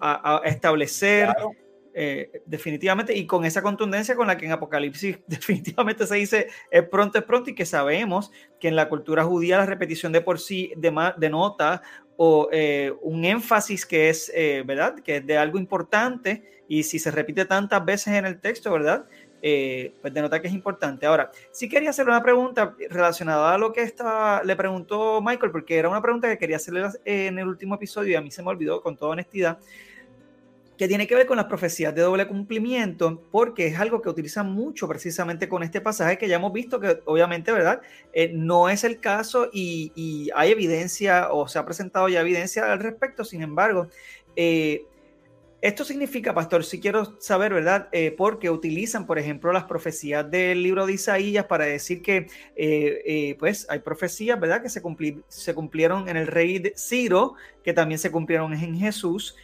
[0.00, 1.34] a, establecer
[1.94, 6.82] eh, definitivamente y con esa contundencia con la que en Apocalipsis definitivamente se dice es
[6.88, 10.38] pronto, es pronto y que sabemos que en la cultura judía la repetición de por
[10.38, 11.82] sí denota
[12.16, 14.96] o eh, un énfasis que es, eh, ¿verdad?
[15.00, 19.06] Que es de algo importante y si se repite tantas veces en el texto, ¿verdad?
[19.42, 21.06] Eh, pues denota que es importante.
[21.06, 25.78] Ahora, sí quería hacer una pregunta relacionada a lo que estaba, le preguntó Michael, porque
[25.78, 28.48] era una pregunta que quería hacerle en el último episodio y a mí se me
[28.48, 29.58] olvidó con toda honestidad,
[30.76, 34.52] que tiene que ver con las profecías de doble cumplimiento, porque es algo que utilizan
[34.52, 37.80] mucho precisamente con este pasaje que ya hemos visto que obviamente, ¿verdad?
[38.12, 42.80] Eh, no es el caso y, hay evidencia o se ha presentado ya evidencia al
[42.80, 43.88] respecto, sin embargo,
[44.36, 44.84] eh,
[45.62, 47.88] esto significa, pastor, si quiero saber, ¿verdad?
[47.90, 53.02] Eh, porque utilizan, por ejemplo, las profecías del libro de Isaías para decir que, eh,
[53.04, 54.62] eh, pues, hay profecías, ¿verdad?
[54.62, 54.82] Que se,
[55.28, 59.34] se, cumplieron en el rey Ciro, que también se cumplieron en Jesús.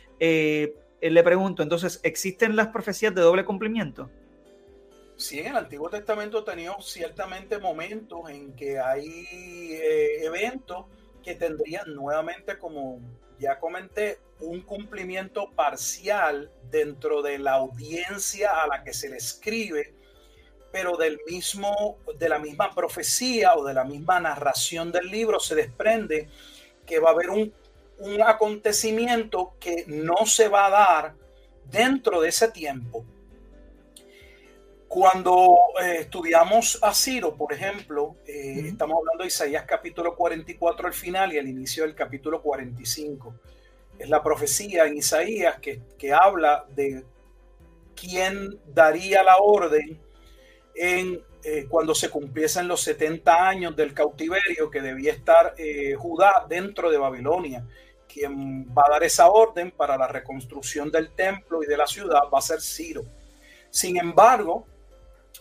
[1.11, 4.11] Le pregunto, entonces, ¿existen las profecías de doble cumplimiento?
[5.17, 9.27] Sí, en el Antiguo Testamento teníamos ciertamente momentos en que hay
[10.23, 10.87] eventos
[11.23, 13.01] que tendrían nuevamente, como
[13.39, 19.95] ya comenté, un cumplimiento parcial dentro de la audiencia a la que se le escribe,
[20.73, 25.55] pero del mismo, de la misma profecía o de la misma narración del libro se
[25.55, 26.29] desprende
[26.87, 27.53] que va a haber un,
[28.03, 31.15] un acontecimiento que no se va a dar
[31.71, 33.05] dentro de ese tiempo.
[34.89, 40.93] Cuando eh, estudiamos a Ciro, por ejemplo, eh, estamos hablando de Isaías capítulo 44 al
[40.93, 43.35] final y al inicio del capítulo 45
[43.99, 45.81] es la profecía en Isaías que,
[46.13, 47.05] habla de
[47.95, 49.99] quién daría la orden
[50.75, 55.55] en eh, cuando se cumpliesen los 70 años del cautiverio que debía estar
[55.97, 57.67] Judá dentro de Babilonia.
[58.13, 62.23] Quien va a dar esa orden para la reconstrucción del templo y de la ciudad
[62.33, 63.05] va a ser Ciro.
[63.71, 64.67] Sin embargo,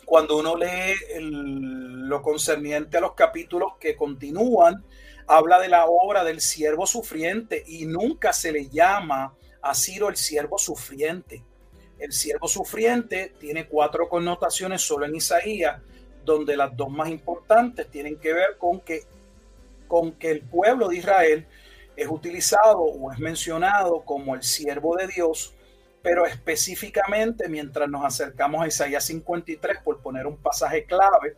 [0.06, 4.84] cuando uno lee lo concerniente a los capítulos que continúan,
[5.28, 10.16] habla de la obra del siervo sufriente y nunca se le llama a Ciro el
[10.16, 11.44] siervo sufriente.
[12.00, 15.82] El siervo sufriente tiene cuatro connotaciones solo en Isaías,
[16.26, 19.04] donde las dos más importantes tienen que ver con que,
[19.88, 21.48] con que el pueblo de Israel
[22.02, 25.54] es utilizado o es mencionado como el siervo de Dios,
[26.02, 31.38] pero específicamente mientras nos acercamos a Isaías 53, por poner un pasaje clave,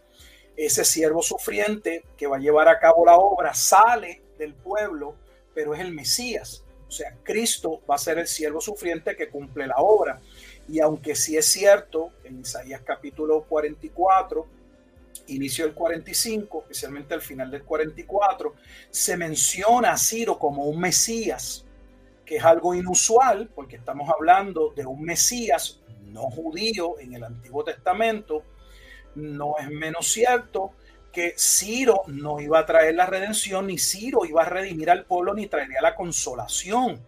[0.56, 5.16] ese siervo sufriente que va a llevar a cabo la obra sale del pueblo,
[5.54, 6.64] pero es el Mesías.
[6.88, 10.22] O sea, Cristo va a ser el siervo sufriente que cumple la obra.
[10.70, 14.46] Y aunque sí es cierto, en Isaías capítulo 44,
[15.28, 18.54] inicio del 45, especialmente al final del 44,
[18.90, 21.66] se menciona a Ciro como un Mesías,
[22.26, 27.64] que es algo inusual, porque estamos hablando de un Mesías no judío en el Antiguo
[27.64, 28.44] Testamento,
[29.16, 30.74] no es menos cierto
[31.12, 35.34] que Ciro no iba a traer la redención, ni Ciro iba a redimir al pueblo,
[35.34, 37.00] ni traería la consolación.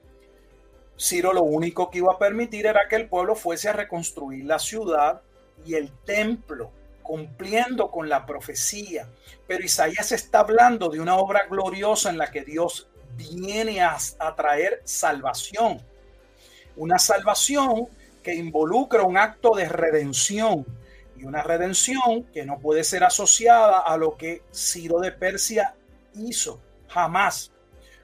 [0.98, 4.60] Ciro lo único que iba a permitir era que el pueblo fuese a reconstruir la
[4.60, 5.22] ciudad
[5.66, 6.72] y el templo,
[7.06, 9.08] cumpliendo con la profecía.
[9.48, 14.36] Pero Isaías está hablando de una obra gloriosa en la que Dios viene a, a
[14.36, 15.82] traer salvación.
[16.76, 17.88] Una salvación
[18.22, 20.66] que involucra un acto de redención
[21.16, 25.76] y una redención que no puede ser asociada a lo que Ciro de Persia
[26.16, 27.52] hizo, jamás.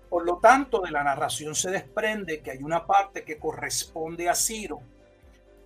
[0.09, 4.35] Por lo tanto, de la narración se desprende que hay una parte que corresponde a
[4.35, 4.81] Ciro,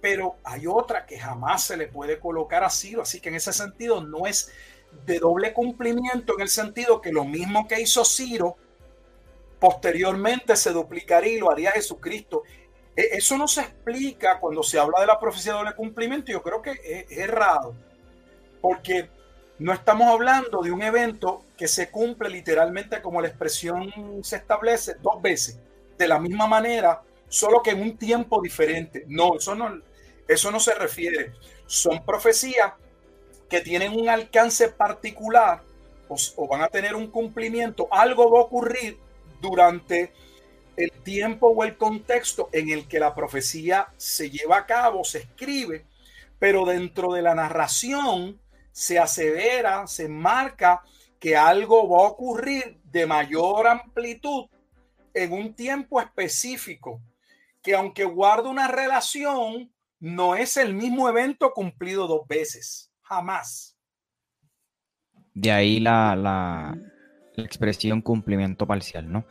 [0.06, 3.02] pero hay otra que jamás se le puede colocar a Ciro.
[3.02, 4.52] Así que en ese sentido no es
[5.04, 8.56] de doble cumplimiento en el sentido que lo mismo que hizo Ciro,
[9.60, 12.44] posteriormente se duplicaría y lo haría Jesucristo.
[12.96, 16.32] E, eso no se explica cuando se habla de la profecía de doble cumplimiento.
[16.32, 17.74] Yo creo que es, errado,
[18.62, 19.10] porque
[19.58, 23.92] no estamos hablando de un evento que se cumple literalmente como la expresión
[24.22, 25.58] se establece dos veces,
[25.98, 29.04] de la misma manera, solo que en un tiempo diferente.
[29.08, 29.82] No, eso no,
[30.28, 31.34] eso no se refiere.
[31.66, 32.74] Son profecías
[33.50, 35.62] que tienen un alcance particular
[36.08, 37.88] o, van a tener un cumplimiento.
[37.92, 38.98] Algo va a ocurrir
[39.42, 40.14] durante
[40.78, 45.20] el tiempo o el contexto en el que la profecía se lleva a cabo, se
[45.20, 45.86] escribe,
[46.38, 48.40] pero dentro de la narración
[48.72, 50.84] se asevera, se marca
[51.20, 54.48] que algo va a ocurrir de mayor amplitud
[55.14, 57.00] en un tiempo específico,
[57.62, 63.78] que aunque guarda una relación, no es el mismo evento cumplido dos veces, jamás.
[65.34, 66.78] De ahí la, la,
[67.34, 69.26] la expresión cumplimiento parcial, ¿no?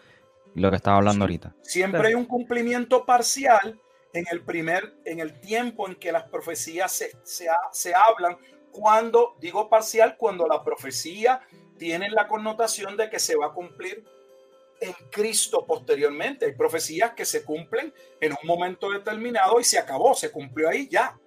[0.55, 1.55] lo que estaba hablando ahorita.
[1.63, 3.81] Siempre hay un cumplimiento parcial
[4.13, 8.39] en el primer, en el tiempo en que las profecías se, se, hablan.
[8.71, 11.41] Cuando digo parcial, cuando la profecía
[11.79, 14.05] tiene la connotación de que se va a cumplir
[14.81, 16.47] en Cristo posteriormente.
[16.47, 20.89] Hay profecías que se cumplen en un momento determinado y se acabó, se cumplió ahí
[20.89, 21.19] ya.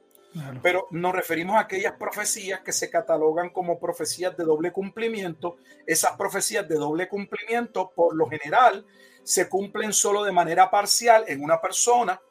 [0.62, 5.58] Pero nos referimos a aquellas profecías que se catalogan como profecías de doble cumplimiento.
[5.86, 8.86] Esas profecías de doble cumplimiento, por lo general,
[9.24, 12.22] se cumplen solo de manera parcial en una persona,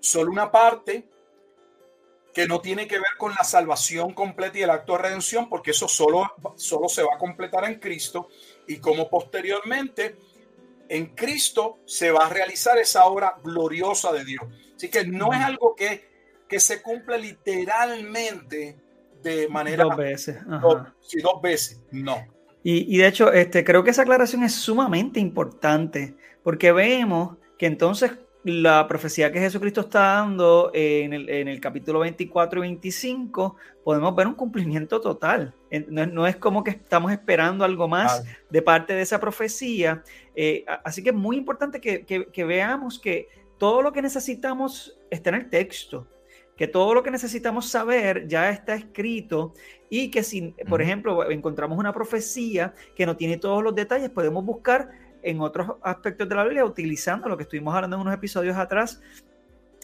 [0.00, 1.08] solo una parte
[2.40, 5.72] que no tiene que ver con la salvación completa y el acto de redención, porque
[5.72, 8.28] eso solo, solo se va a completar en Cristo
[8.66, 10.16] y como posteriormente
[10.88, 14.42] en Cristo se va a realizar esa obra gloriosa de Dios.
[14.74, 16.08] Así que no es algo que,
[16.48, 18.78] que se cumple literalmente
[19.22, 19.84] de manera...
[19.84, 20.38] Dos veces.
[21.02, 22.26] sí, dos veces, no.
[22.62, 28.12] Y, de hecho, este, creo que esa aclaración es sumamente importante, porque vemos que entonces
[28.44, 34.34] la profecía que Jesucristo está dando en el, capítulo 24 y 25, podemos ver un
[34.34, 35.54] cumplimiento total.
[35.88, 40.02] No, es como que estamos esperando algo más de parte de esa profecía.
[40.34, 43.28] Eh, así que es muy importante que veamos que
[43.58, 46.06] todo lo que necesitamos está en el texto
[46.60, 49.54] que todo lo que necesitamos saber ya está escrito
[49.88, 54.44] y que si, por ejemplo, encontramos una profecía que no tiene todos los detalles, podemos
[54.44, 54.90] buscar
[55.22, 59.00] en otros aspectos de la Biblia utilizando lo que estuvimos hablando en unos episodios atrás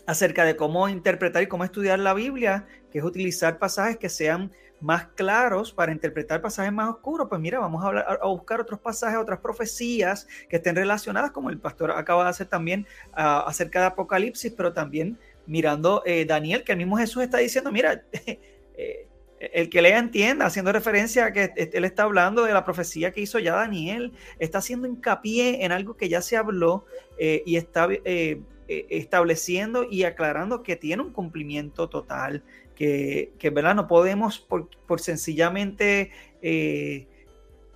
[0.06, 4.52] acerca de cómo interpretar y cómo estudiar la Biblia, que es utilizar pasajes que sean
[4.80, 8.78] más claros para interpretar pasajes más oscuros, pues mira, vamos a, hablar, a buscar otros
[8.78, 13.86] pasajes, otras profecías que estén relacionadas, como el pastor acaba de hacer también acerca de
[13.86, 19.08] Apocalipsis, pero también mirando eh, Daniel, que el mismo Jesús está diciendo, mira, eh,
[19.38, 23.20] el que lea entienda, haciendo referencia a que él está hablando de la profecía que
[23.20, 26.86] hizo ya Daniel, está haciendo hincapié en algo que ya se habló
[27.18, 32.42] eh, y está eh, eh, estableciendo y aclarando que tiene un cumplimiento total,
[32.74, 33.74] que, que ¿verdad?
[33.74, 36.10] no podemos por, por sencillamente,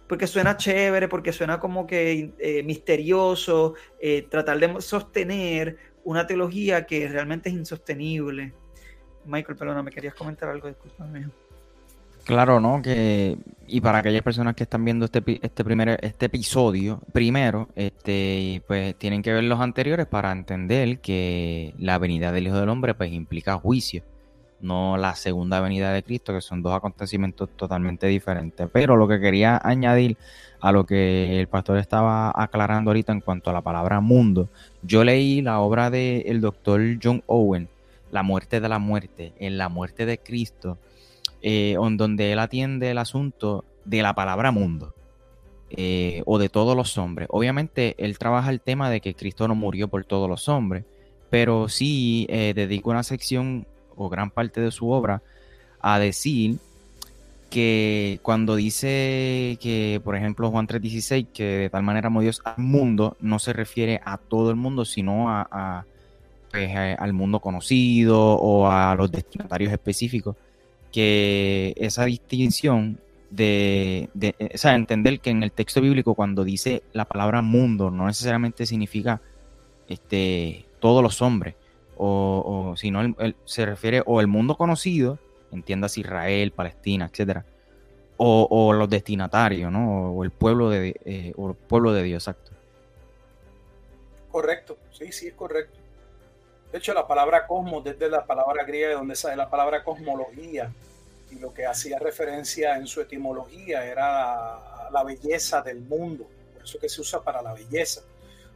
[0.09, 3.75] porque suena chévere, porque suena como que misterioso,
[4.29, 8.53] tratar de sostener una teología que realmente es insostenible.
[9.25, 11.29] Michael, perdona, me querías comentar algo, discúlpame.
[12.25, 12.83] Claro, ¿no?
[12.83, 18.63] Que, y para aquellas personas que están viendo este, este, primer, este episodio, primero, este,
[18.67, 22.95] pues tienen que ver los anteriores para entender que la venida del Hijo del Hombre
[22.95, 24.03] pues implica juicio,
[24.61, 28.69] no la segunda venida de Cristo, que son dos acontecimientos totalmente diferentes.
[28.73, 30.17] Pero lo que quería añadir
[30.61, 34.49] a lo que el pastor estaba aclarando ahorita en cuanto a la palabra mundo,
[34.83, 37.69] yo leí la obra del doctor John Owen,
[38.13, 40.79] La muerte de la muerte, en la muerte de Cristo
[41.43, 44.95] eh, donde él atiende el asunto de la palabra mundo
[45.71, 47.29] eh, o de todos los hombres.
[47.31, 50.85] Obviamente él trabaja el tema de que Cristo no murió por todos los hombres,
[51.31, 53.67] pero sí eh, dedica una sección
[53.97, 55.23] o gran parte de su obra
[55.81, 56.59] a decir
[57.51, 62.63] que cuando dice que, por ejemplo, Juan 3:16, que de tal manera amó Dios al
[62.63, 65.85] mundo, no se refiere a todo el mundo, sino a,
[66.51, 70.37] pues, al mundo conocido o a los destinatarios específicos
[70.93, 74.09] que esa distinción de,
[74.55, 78.67] o sea, entender que en el texto bíblico cuando dice la palabra mundo no necesariamente
[78.67, 79.21] significa
[79.89, 81.55] este, todos los hombres,
[81.97, 83.15] o, o sino
[83.45, 85.19] se refiere o el mundo conocido,
[85.53, 87.45] entiendas Israel, Palestina, etcétera,
[88.23, 90.13] o, los destinatarios, ¿no?
[90.13, 92.53] O el pueblo de, eh, o el pueblo de Dios, exacto.
[94.31, 95.79] Correcto, sí, sí, es correcto.
[96.73, 100.71] De hecho, la palabra cosmos, desde la palabra griega de donde sale la palabra cosmología,
[101.31, 106.79] y lo que hacía referencia en su etimología era la, belleza del mundo, por eso
[106.79, 108.03] que se usa para la belleza.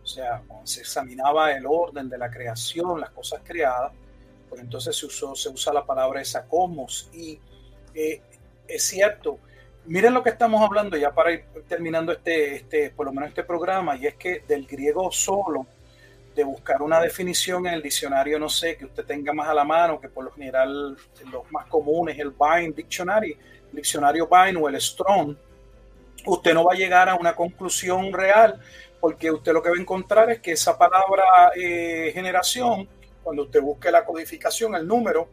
[0.03, 3.93] O sea, cuando se examinaba el orden de la creación, las cosas creadas,
[4.49, 7.09] pues entonces se, usó, se usa la palabra esa cosmos.
[7.13, 7.39] Y
[7.95, 8.21] eh,
[8.69, 9.39] es cierto,
[9.87, 13.45] miren lo que estamos hablando ya para ir terminando este, este, por lo menos este
[13.45, 15.67] programa, y es que del griego solo
[16.35, 19.65] de buscar una definición en el diccionario, no sé, que usted tenga más a la
[19.65, 20.97] mano, que por lo general
[21.31, 23.37] los más comunes, el Vine Dictionary,
[23.71, 25.37] el diccionario Vine o el Strong,
[26.27, 28.61] usted no va a llegar a una conclusión real,
[29.01, 32.89] porque usted lo que va a encontrar es que esa palabra eh, generación,
[33.23, 35.29] cuando usted busque la codificación, el número,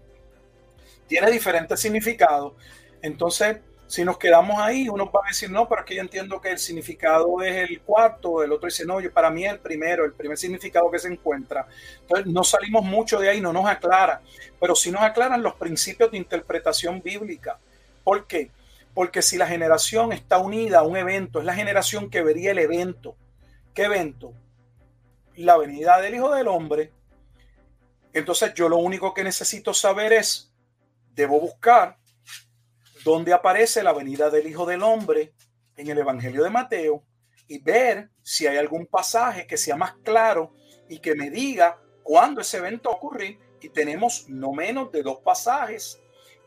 [1.07, 2.53] tiene diferentes significados.
[3.01, 3.57] Entonces,
[3.91, 6.49] si nos quedamos ahí, uno va a decir, no, pero es que yo entiendo que
[6.49, 10.13] el significado es el cuarto, el otro dice, no, yo, para mí el primero, el
[10.13, 11.67] primer significado que se encuentra.
[11.99, 14.21] Entonces, no salimos mucho de ahí, no nos aclara,
[14.61, 17.59] pero sí nos aclaran los principios de interpretación bíblica.
[18.01, 18.49] ¿Por qué?
[18.93, 22.59] Porque si la generación está unida a un evento, es la generación que vería el
[22.59, 23.17] evento.
[23.73, 24.31] ¿Qué evento?
[25.35, 26.93] La venida del Hijo del Hombre.
[28.13, 30.53] Entonces yo lo único que necesito saber es,
[31.13, 31.97] debo buscar
[33.03, 35.33] donde aparece la venida del Hijo del Hombre
[35.77, 37.03] en el Evangelio de Mateo
[37.47, 40.53] y ver si hay algún pasaje que sea más claro
[40.87, 43.39] y que me diga cuándo ese evento va a ocurrir.
[43.61, 45.99] Y tenemos no menos de dos pasajes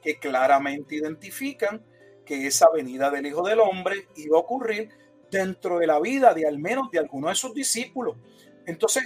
[0.03, 1.85] que claramente identifican
[2.25, 4.91] que esa venida del Hijo del Hombre iba a ocurrir
[5.31, 8.17] dentro de la vida de al menos de alguno de sus discípulos.
[8.67, 9.05] Entonces,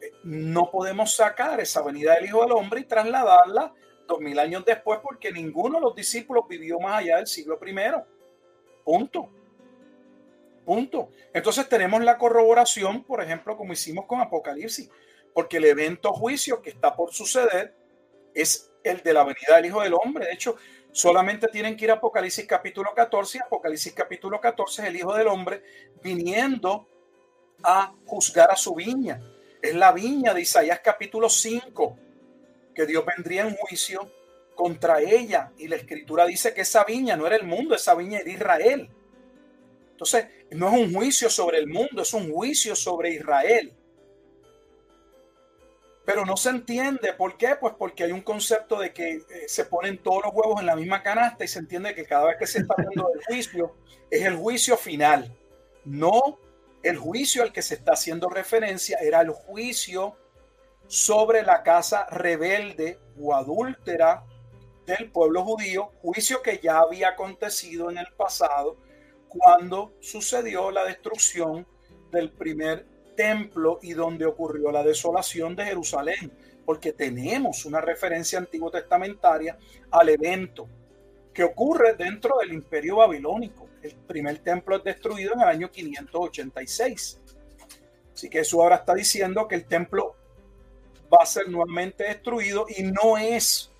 [0.00, 3.72] eh, no podemos sacar esa venida del Hijo del Hombre y trasladarla
[4.06, 8.06] dos mil años después porque ninguno de los discípulos vivió más allá del siglo primero.
[8.84, 9.28] Punto.
[10.64, 11.10] Punto.
[11.32, 14.90] Entonces tenemos la corroboración, por ejemplo, como hicimos con Apocalipsis,
[15.34, 17.74] porque el evento juicio que está por suceder
[18.34, 20.26] es el de la venida del Hijo del Hombre.
[20.26, 20.56] De hecho,
[20.92, 23.40] solamente tienen que ir a Apocalipsis capítulo 14.
[23.40, 25.62] Apocalipsis capítulo 14 es el Hijo del Hombre
[26.02, 26.86] viniendo
[27.62, 29.20] a juzgar a su viña.
[29.60, 31.96] Es la viña de Isaías capítulo 5
[32.74, 34.10] que Dios vendría en juicio
[34.54, 35.52] contra ella.
[35.58, 38.90] Y la escritura dice que esa viña no era el mundo, esa viña era Israel.
[39.92, 43.72] Entonces, no es un juicio sobre el mundo, es un juicio sobre Israel.
[46.04, 47.12] Pero no se entiende.
[47.12, 47.56] ¿Por qué?
[47.60, 50.74] Pues porque hay un concepto de que eh, se ponen todos los huevos en la
[50.74, 53.76] misma canasta y se entiende que cada vez que se está hablando del juicio
[54.10, 55.32] es el juicio final.
[55.84, 56.38] No
[56.82, 60.16] el juicio al que se está haciendo referencia era el juicio
[60.92, 64.26] sobre la casa rebelde o adúltera
[64.84, 68.76] del pueblo judío, juicio que ya había acontecido en el pasado
[69.26, 71.66] cuando sucedió la destrucción
[72.10, 72.86] del primer
[73.16, 76.30] templo y donde ocurrió la desolación de Jerusalén,
[76.66, 79.56] porque tenemos una referencia antiguo testamentaria
[79.90, 80.68] al evento.
[81.32, 83.66] que ocurre dentro del imperio babilónico.
[83.82, 87.18] El primer templo es destruido en el año 586.
[88.12, 90.16] Así que eso ahora está diciendo que el templo
[91.12, 93.70] va a ser nuevamente destruido y no es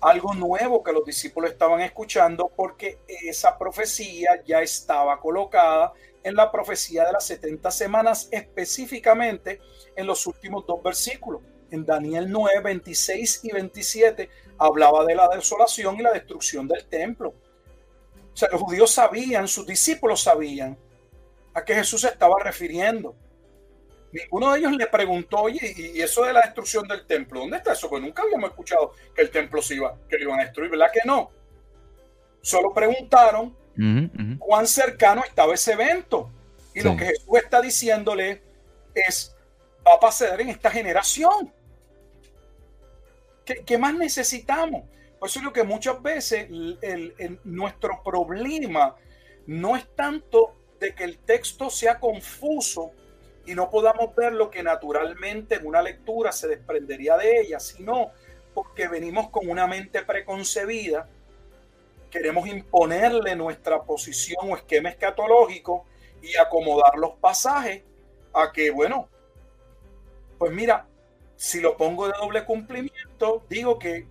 [0.00, 6.50] algo nuevo que los discípulos estaban escuchando porque esa profecía ya estaba colocada en la
[6.50, 9.60] profecía de las 70 semanas, específicamente
[9.96, 11.42] en los últimos dos versículos.
[11.70, 17.34] En Daniel 9, 26 y 27 hablaba de la desolación y la destrucción del templo.
[18.32, 20.76] O sea, los judíos sabían, sus discípulos sabían
[21.54, 23.14] a qué Jesús estaba refiriendo.
[24.14, 27.72] Ninguno de ellos le preguntó, oye, y eso de la destrucción del templo, ¿dónde está
[27.72, 27.90] eso?
[27.90, 30.86] Porque nunca habíamos escuchado que el templo se iba, que lo iban a destruir, ¿verdad
[30.92, 31.32] que no?
[32.40, 33.56] Solo preguntaron
[34.38, 36.30] cuán cercano estaba ese evento.
[36.72, 38.40] Y lo que Jesús está diciéndole
[38.94, 39.34] es,
[39.84, 41.52] va a pasar en esta generación.
[43.44, 44.84] ¿Qué, más necesitamos?
[45.18, 46.48] Por eso es lo que muchas veces
[47.42, 48.94] nuestro problema
[49.48, 52.92] no es tanto de que el texto sea confuso,
[53.46, 58.10] y no podamos ver lo que naturalmente en una lectura se desprendería de ella, sino
[58.54, 61.08] porque venimos con una mente preconcebida,
[62.10, 65.84] queremos imponerle nuestra posición o esquema escatológico
[66.22, 67.82] y acomodar los pasajes
[68.32, 69.08] a que, bueno,
[70.38, 70.86] pues mira,
[71.36, 74.06] si lo pongo de doble cumplimiento, digo que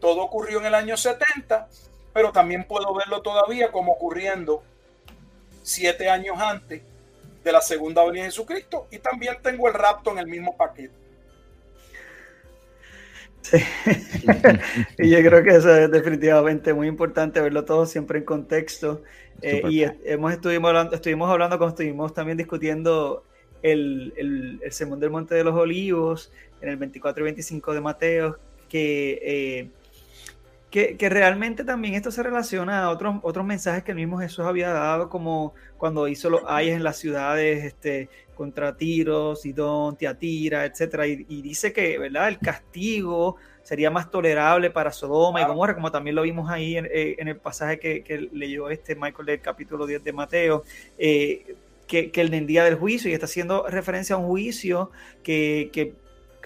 [0.00, 1.68] todo ocurrió en el año 70,
[2.12, 4.62] pero también puedo verlo todavía como ocurriendo
[5.62, 6.82] siete años antes
[7.46, 10.94] de la segunda venida de Jesucristo y también tengo el rapto en el mismo paquete.
[13.40, 13.58] Sí.
[14.98, 19.04] y yo creo que eso es definitivamente muy importante verlo todo siempre en contexto.
[19.42, 23.22] Eh, y hemos estuvimos hablando, estuvimos hablando, como estuvimos también discutiendo
[23.62, 27.80] el, el, el Sermón del Monte de los Olivos en el 24 y 25 de
[27.80, 28.38] Mateo,
[28.68, 29.70] que eh,
[30.98, 34.70] que, realmente también esto se relaciona a otros, otros mensajes que el mismo Jesús había
[34.70, 41.06] dado, como cuando hizo los ayes en las ciudades este, contra Tiro, Sidón, Tiatira, etc.
[41.06, 42.28] Y, y, dice que ¿verdad?
[42.28, 46.86] el castigo sería más tolerable para Sodoma y Gomorra, como también lo vimos ahí en,
[46.92, 50.64] eh, el pasaje que, leyó este Michael del capítulo 10 de Mateo.
[50.98, 51.56] Eh,
[51.86, 54.90] que, que, el día del juicio y está haciendo referencia a un juicio
[55.22, 55.94] que, que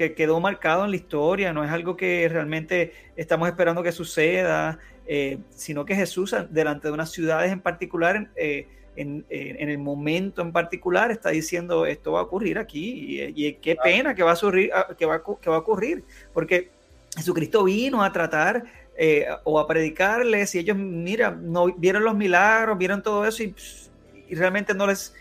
[0.01, 4.79] que quedó marcado en la historia, no es algo que realmente estamos esperando que suceda,
[5.07, 10.53] eh, sino que Jesús delante de unas ciudades en particular, eh, en, el momento en
[10.53, 14.71] particular, está diciendo esto va a ocurrir aquí y, qué pena que va a, ocurrir,
[14.75, 16.71] ah, que, va, que va a ocurrir, porque
[17.15, 18.65] Jesucristo vino a tratar
[18.97, 23.55] eh, o a predicarles y ellos, mira, no vieron los milagros, vieron todo eso y,
[24.31, 25.15] y realmente no les...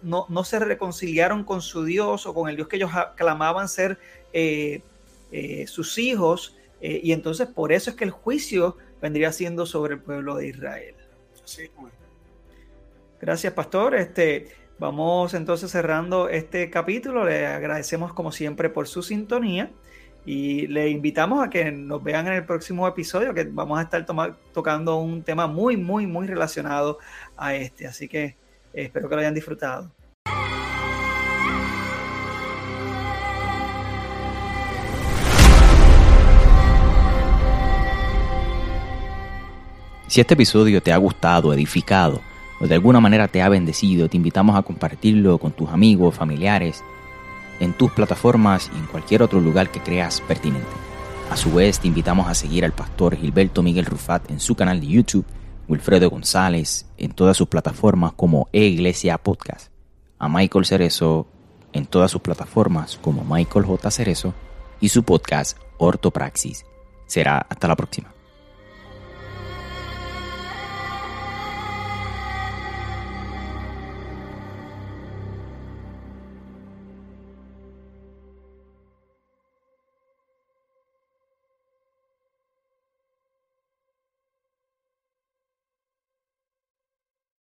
[0.00, 3.98] No, no, se reconciliaron con su Dios o con el Dios que ellos clamaban ser
[4.32, 4.82] eh,
[5.30, 9.94] eh, sus hijos, eh, y entonces por eso es que el juicio vendría siendo sobre
[9.94, 10.94] el pueblo de Israel.
[13.20, 13.94] Gracias, pastor.
[13.94, 17.24] Este, vamos entonces cerrando este capítulo.
[17.24, 19.70] Le agradecemos como siempre por su sintonía
[20.24, 24.04] y le invitamos a que nos vean en el próximo episodio, que vamos a estar
[24.52, 26.98] tocando un tema muy, muy, muy relacionado
[27.36, 27.86] a este.
[27.86, 28.36] Así que
[28.72, 29.90] espero que lo hayan disfrutado.
[40.12, 42.20] Si este episodio te ha gustado, edificado
[42.60, 46.84] o de alguna manera te ha bendecido, te invitamos a compartirlo con tus amigos, familiares,
[47.60, 50.68] en tus plataformas y en cualquier otro lugar que creas pertinente.
[51.30, 54.82] A su vez, te invitamos a seguir al pastor Gilberto Miguel Rufat en su canal
[54.82, 55.24] de YouTube,
[55.66, 59.72] Wilfredo González en todas sus plataformas como E-Iglesia Podcast,
[60.18, 61.26] a Michael Cerezo
[61.72, 63.90] en todas sus plataformas como Michael J.
[63.90, 64.34] Cerezo
[64.78, 66.66] y su podcast Ortopraxis.
[67.06, 68.11] Será hasta la próxima.